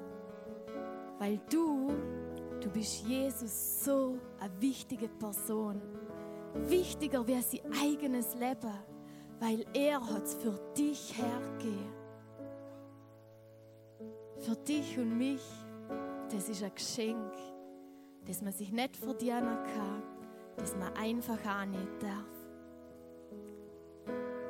Weil 1.18 1.38
du, 1.50 1.92
du 2.60 2.70
bist 2.70 3.06
Jesus 3.06 3.84
so 3.84 4.18
eine 4.38 4.60
wichtige 4.60 5.08
Person. 5.08 5.80
Wichtiger 6.54 7.26
wie 7.26 7.40
sein 7.42 7.60
eigenes 7.82 8.34
Leben, 8.34 8.72
weil 9.38 9.64
er 9.74 10.00
hat 10.00 10.24
es 10.24 10.34
für 10.34 10.58
dich 10.76 11.14
hergegeben. 11.16 11.92
Für 14.38 14.56
dich 14.56 14.98
und 14.98 15.18
mich, 15.18 15.42
das 16.30 16.48
ist 16.48 16.62
ein 16.62 16.74
Geschenk, 16.74 17.32
das 18.26 18.40
man 18.40 18.52
sich 18.52 18.72
nicht 18.72 18.96
verdienen 18.96 19.58
kann, 19.74 20.02
das 20.56 20.74
man 20.76 20.92
einfach 20.94 21.44
annehmen 21.44 21.98
darf. 22.00 22.39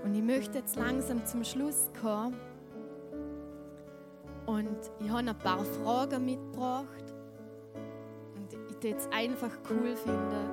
Und 0.05 0.15
ich 0.15 0.23
möchte 0.23 0.59
jetzt 0.59 0.77
langsam 0.77 1.25
zum 1.27 1.45
Schluss 1.45 1.91
kommen. 2.01 2.37
Und 4.47 4.79
ich 4.99 5.11
habe 5.11 5.19
ein 5.19 5.39
paar 5.39 5.65
Fragen 5.65 6.25
mitgebracht. 6.25 7.15
Und 8.35 8.53
ich 8.53 8.83
würde 8.83 8.97
es 8.97 9.09
einfach 9.13 9.51
cool 9.71 9.95
finden, 9.97 10.51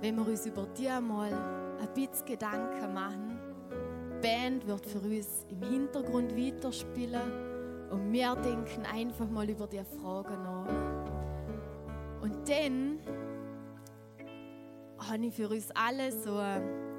wenn 0.00 0.16
wir 0.16 0.28
uns 0.28 0.46
über 0.46 0.66
die 0.76 0.88
mal 1.00 1.32
ein 1.80 1.94
bisschen 1.94 2.26
Gedanken 2.26 2.94
machen. 2.94 3.38
Die 4.10 4.28
Band 4.28 4.66
wird 4.66 4.86
für 4.86 5.00
uns 5.00 5.46
im 5.48 5.62
Hintergrund 5.62 6.36
weiterspielen 6.36 7.52
und 7.90 8.12
wir 8.12 8.34
denken 8.36 8.86
einfach 8.90 9.28
mal 9.28 9.48
über 9.48 9.66
die 9.66 9.82
Fragen 9.84 10.42
nach. 10.42 11.02
Und 12.22 12.48
dann 12.48 13.00
habe 14.98 15.26
ich 15.26 15.34
für 15.34 15.48
uns 15.48 15.68
alle 15.74 16.12
so 16.12 16.36
eine 16.36 16.91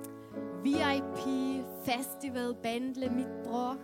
VIP-Festival-Bändle 0.64 3.10
mitgebracht. 3.10 3.80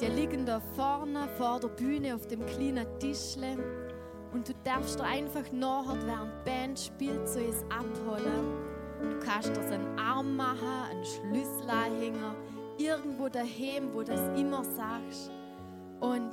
Die 0.00 0.06
liegen 0.06 0.46
da 0.46 0.60
vorne 0.74 1.28
vor 1.36 1.60
der 1.60 1.68
Bühne 1.68 2.14
auf 2.14 2.26
dem 2.26 2.46
kleinen 2.46 2.86
Tischle. 2.98 3.58
Und 4.32 4.48
du 4.48 4.54
darfst 4.64 4.98
da 4.98 5.04
einfach 5.04 5.52
nachher, 5.52 5.98
während 6.06 6.30
die 6.30 6.50
Band 6.50 6.78
spielt, 6.78 7.28
so 7.28 7.40
es 7.40 7.62
abholen. 7.64 8.54
Du 9.02 9.18
kannst 9.24 9.54
dir 9.56 9.62
einen 9.70 9.98
Arm 9.98 10.36
machen, 10.36 10.84
einen 10.90 11.04
Schlüsselanhänger, 11.04 12.34
irgendwo 12.78 13.28
daheim, 13.28 13.92
wo 13.92 14.02
du 14.02 14.12
das 14.12 14.28
immer 14.38 14.64
sagst. 14.64 15.30
Und 16.00 16.32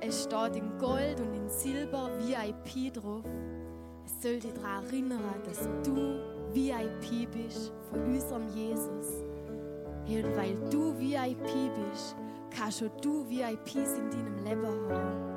es 0.00 0.24
steht 0.24 0.56
in 0.56 0.78
Gold 0.78 1.20
und 1.20 1.34
in 1.34 1.48
Silber 1.48 2.10
VIP 2.20 2.92
drauf. 2.94 3.24
Es 4.04 4.20
soll 4.22 4.40
dich 4.40 4.52
daran 4.52 4.84
erinnern, 4.86 5.42
dass 5.44 5.68
du 5.84 6.18
VIP 6.54 7.30
bist 7.30 7.72
von 7.90 8.02
unserem 8.04 8.48
Jesus. 8.48 9.22
Und 10.06 10.36
weil 10.36 10.56
du 10.70 10.98
VIP 10.98 11.70
bist, 11.90 12.16
kannst 12.50 12.78
schon 12.80 12.90
du 13.00 13.28
VIPs 13.28 13.98
in 13.98 14.10
deinem 14.10 14.44
Leben 14.44 14.66
haben. 14.66 15.32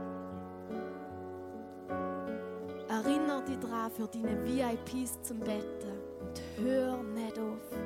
Erinner 2.89 3.41
dich 3.41 3.59
daran 3.59 3.91
für 3.91 4.07
deine 4.07 4.43
VIPs 4.43 5.21
zum 5.21 5.39
Betten 5.39 5.99
und 6.21 6.41
hör 6.57 7.03
nicht 7.03 7.39
auf. 7.39 7.77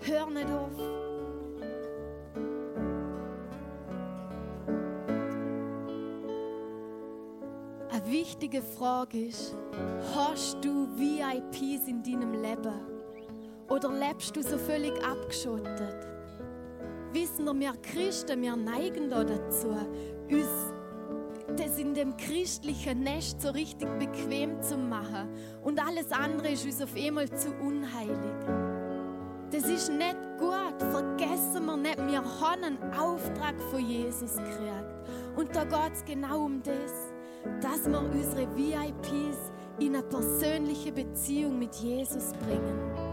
Hör 0.00 0.30
nicht 0.30 0.50
auf. 0.50 1.07
Wichtige 8.28 8.60
Frage 8.60 9.26
ist, 9.26 9.56
hast 10.14 10.62
du 10.62 10.86
VIPs 10.98 11.88
in 11.88 12.02
deinem 12.02 12.34
Leben? 12.34 12.74
Oder 13.70 13.90
lebst 13.90 14.36
du 14.36 14.42
so 14.42 14.58
völlig 14.58 14.92
abgeschottet? 15.02 16.06
Wissen 17.12 17.46
wir, 17.46 17.54
wir 17.58 17.72
Christen, 17.80 18.42
wir 18.42 18.54
neigen 18.54 19.08
da 19.08 19.24
dazu, 19.24 19.68
uns 20.30 20.74
das 21.56 21.78
in 21.78 21.94
dem 21.94 22.18
christlichen 22.18 23.00
Nest 23.00 23.40
so 23.40 23.48
richtig 23.48 23.88
bequem 23.98 24.60
zu 24.60 24.76
machen. 24.76 25.30
Und 25.62 25.80
alles 25.80 26.12
andere 26.12 26.50
ist 26.50 26.66
uns 26.66 26.82
auf 26.82 26.94
einmal 26.94 27.30
zu 27.30 27.50
unheilig. 27.54 28.44
Das 29.50 29.64
ist 29.64 29.88
nicht 29.88 30.18
gut. 30.38 30.58
Vergessen 30.90 31.64
wir 31.64 31.76
nicht, 31.78 31.96
wir 31.96 32.22
haben 32.40 32.62
einen 32.62 32.92
Auftrag 32.92 33.58
von 33.70 33.80
Jesus 33.80 34.36
gekriegt. 34.36 34.84
Und 35.34 35.56
da 35.56 35.64
geht 35.64 35.94
es 35.94 36.04
genau 36.04 36.44
um 36.44 36.62
das, 36.62 37.07
dass 37.60 37.86
wir 37.86 38.00
unsere 38.00 38.46
VIPs 38.56 39.52
in 39.80 39.94
eine 39.94 40.02
persönliche 40.02 40.92
Beziehung 40.92 41.58
mit 41.58 41.74
Jesus 41.76 42.32
bringen. 42.44 43.08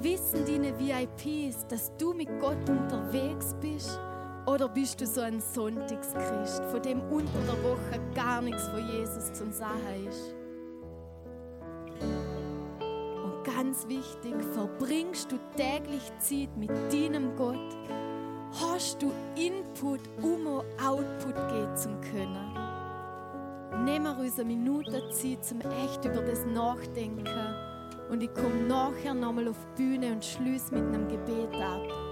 Wissen 0.00 0.44
deine 0.46 0.78
VIPs, 0.78 1.66
dass 1.68 1.90
du 1.96 2.12
mit 2.12 2.28
Gott 2.40 2.68
unterwegs 2.68 3.54
bist? 3.60 3.98
Oder 4.46 4.68
bist 4.68 5.00
du 5.00 5.06
so 5.06 5.22
ein 5.22 5.40
Sonntagschrist, 5.40 6.62
von 6.64 6.82
dem 6.82 7.00
unter 7.10 7.40
der 7.40 7.64
Woche 7.64 8.00
gar 8.14 8.40
nichts 8.40 8.68
von 8.68 8.86
Jesus 8.88 9.32
zum 9.32 9.50
Sagen 9.50 10.06
ist? 10.08 10.34
Und 13.24 13.44
ganz 13.44 13.88
wichtig, 13.88 14.34
verbringst 14.52 15.32
du 15.32 15.36
täglich 15.56 16.12
Zeit 16.20 16.56
mit 16.56 16.70
deinem 16.92 17.34
Gott? 17.34 17.76
Hast 18.60 19.02
du 19.02 19.10
Input, 19.34 20.00
um 20.22 20.46
Output 20.46 21.34
gehen 21.48 21.76
zu 21.76 21.88
können? 22.12 22.65
Nehmen 23.86 24.16
wir 24.16 24.18
uns 24.18 24.36
eine 24.40 24.48
Minute 24.48 25.10
Zeit, 25.10 25.44
zum 25.44 25.60
echt 25.60 26.04
über 26.04 26.20
das 26.20 26.44
Nachdenken. 26.44 27.24
Und 28.10 28.20
ich 28.20 28.34
komme 28.34 28.64
nachher 28.66 29.14
nochmal 29.14 29.46
auf 29.46 29.56
die 29.78 29.82
Bühne 29.82 30.10
und 30.10 30.24
schließe 30.24 30.74
mit 30.74 30.92
einem 30.92 31.06
Gebet 31.06 31.54
ab. 31.54 32.05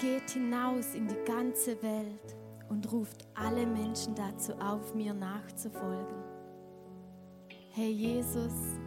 Geht 0.00 0.30
hinaus 0.30 0.94
in 0.94 1.06
die 1.06 1.24
ganze 1.26 1.82
Welt 1.82 2.34
und 2.70 2.90
ruft 2.90 3.28
alle 3.34 3.66
Menschen 3.66 4.14
dazu 4.14 4.54
auf, 4.54 4.94
mir 4.94 5.12
nachzufolgen. 5.12 6.24
Hey 7.72 7.90
Jesus, 7.90 8.78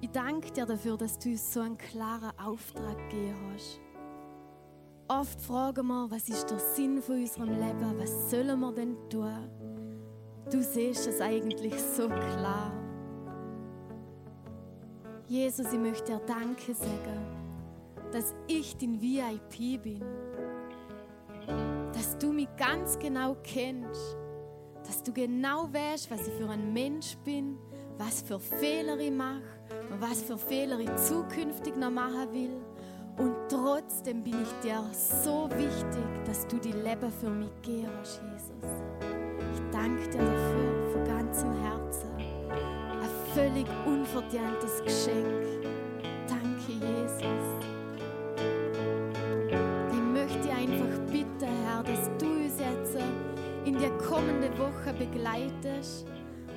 ich 0.00 0.10
danke 0.10 0.50
dir 0.50 0.66
dafür, 0.66 0.96
dass 0.96 1.20
du 1.20 1.28
uns 1.28 1.54
so 1.54 1.60
einen 1.60 1.78
klaren 1.78 2.36
Auftrag 2.36 2.98
gegeben 3.10 3.52
hast. 3.54 3.80
Oft 5.06 5.40
fragen 5.40 5.86
wir, 5.86 6.10
was 6.10 6.28
ist 6.28 6.50
der 6.50 6.58
Sinn 6.58 7.00
von 7.00 7.20
unserem 7.20 7.50
Leben? 7.50 8.00
Was 8.00 8.28
sollen 8.28 8.58
wir 8.58 8.72
denn 8.72 8.96
tun? 9.08 9.48
Du 10.50 10.60
siehst 10.64 11.06
es 11.06 11.20
eigentlich 11.20 11.80
so 11.80 12.08
klar. 12.08 12.72
Jesus, 15.28 15.72
ich 15.72 15.78
möchte 15.78 16.10
dir 16.10 16.20
Danke 16.26 16.74
sagen 16.74 17.41
dass 18.12 18.34
ich 18.46 18.76
den 18.76 19.00
VIP 19.00 19.82
bin. 19.82 20.02
Dass 21.92 22.18
du 22.18 22.32
mich 22.32 22.48
ganz 22.56 22.98
genau 22.98 23.36
kennst. 23.42 24.16
Dass 24.86 25.02
du 25.02 25.12
genau 25.12 25.72
weißt, 25.72 26.10
was 26.10 26.28
ich 26.28 26.34
für 26.34 26.48
ein 26.48 26.72
Mensch 26.72 27.16
bin, 27.24 27.58
was 27.98 28.22
für 28.22 28.38
Fehler 28.38 28.98
ich 28.98 29.10
mache 29.10 29.42
und 29.90 30.00
was 30.00 30.22
für 30.22 30.36
Fehler 30.36 30.78
ich 30.80 30.94
zukünftig 30.96 31.76
noch 31.76 31.90
machen 31.90 32.32
will. 32.32 32.60
Und 33.18 33.34
trotzdem 33.48 34.22
bin 34.22 34.42
ich 34.42 34.48
dir 34.62 34.82
so 34.92 35.48
wichtig, 35.50 36.24
dass 36.24 36.46
du 36.46 36.58
die 36.58 36.72
Leben 36.72 37.10
für 37.10 37.30
mich 37.30 37.52
gehst, 37.62 38.22
Jesus. 38.22 38.72
Ich 39.54 39.60
danke 39.70 40.08
dir 40.08 40.18
dafür 40.18 40.92
von 40.92 41.04
ganzem 41.04 41.52
Herzen. 41.60 42.10
Ein 42.16 43.34
völlig 43.34 43.66
unverdientes 43.86 44.82
Geschenk. 44.82 45.62
Danke, 46.26 46.72
Jesus. 46.72 47.41
Woche 54.92 55.06
begleitest 55.06 56.06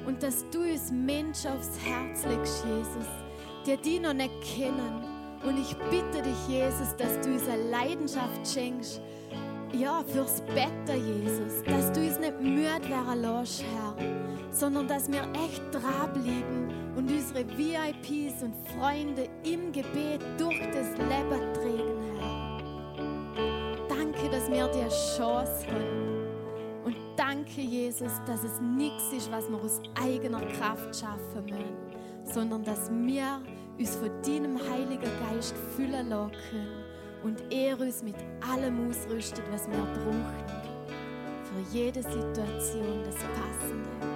und 0.06 0.22
dass 0.22 0.46
du 0.52 0.62
uns 0.62 0.92
Menschen 0.92 1.52
aufs 1.52 1.80
Herz 1.84 2.26
legst, 2.26 2.66
Jesus, 2.66 3.08
die 3.66 3.78
die 3.78 4.00
noch 4.00 4.14
nicht 4.14 4.34
kennen. 4.42 5.04
Und 5.44 5.60
ich 5.60 5.76
bitte 5.90 6.24
dich, 6.24 6.48
Jesus, 6.48 6.96
dass 6.98 7.20
du 7.22 7.34
uns 7.34 7.48
eine 7.48 7.70
Leidenschaft 7.70 8.48
schenkst, 8.52 9.02
ja, 9.74 10.04
fürs 10.08 10.42
Betten, 10.42 11.24
Jesus, 11.24 11.64
dass 11.66 11.92
du 11.92 12.02
uns 12.02 12.20
nicht 12.20 12.40
müde 12.40 12.90
werden 12.90 13.22
lässt, 13.22 13.64
Herr, 13.64 13.96
sondern 14.52 14.88
dass 14.88 15.12
wir 15.12 15.24
echt 15.46 15.62
dranbleiben 15.72 16.70
und 16.96 17.12
unsere 17.12 17.46
VIPs 17.58 18.44
und 18.44 18.56
Freunde 18.70 19.28
im 19.44 19.72
Gebet 19.72 20.22
durch 20.38 20.60
das 20.72 20.92
Leben 20.98 21.54
tragen, 21.54 22.20
Herr. 22.20 23.88
Danke, 23.90 24.30
dass 24.30 24.50
wir 24.50 24.68
die 24.68 24.88
Chance 25.18 25.68
haben. 25.68 26.14
Danke, 27.18 27.61
Jesus, 27.61 28.11
dass 28.26 28.43
es 28.43 28.59
nichts 28.59 29.13
ist, 29.13 29.32
was 29.32 29.49
wir 29.49 29.57
aus 29.57 29.82
eigener 29.95 30.41
Kraft 30.41 30.93
schaffen 30.99 31.45
müssen, 31.45 32.34
sondern 32.34 32.63
dass 32.63 32.91
wir 32.91 33.41
uns 33.80 33.95
von 33.95 34.09
deinem 34.22 34.59
Heiligen 34.70 35.09
Geist 35.30 35.55
füllen 35.76 36.09
lassen 36.09 36.68
und 37.24 37.41
er 37.49 37.80
uns 37.80 38.03
mit 38.03 38.16
allem 38.51 38.89
ausrüstet, 38.89 39.43
was 39.51 39.68
wir 39.70 39.78
brauchen. 39.78 40.45
Für 41.43 41.76
jede 41.78 42.03
Situation 42.03 43.03
das 43.05 43.16
Passende. 43.16 44.14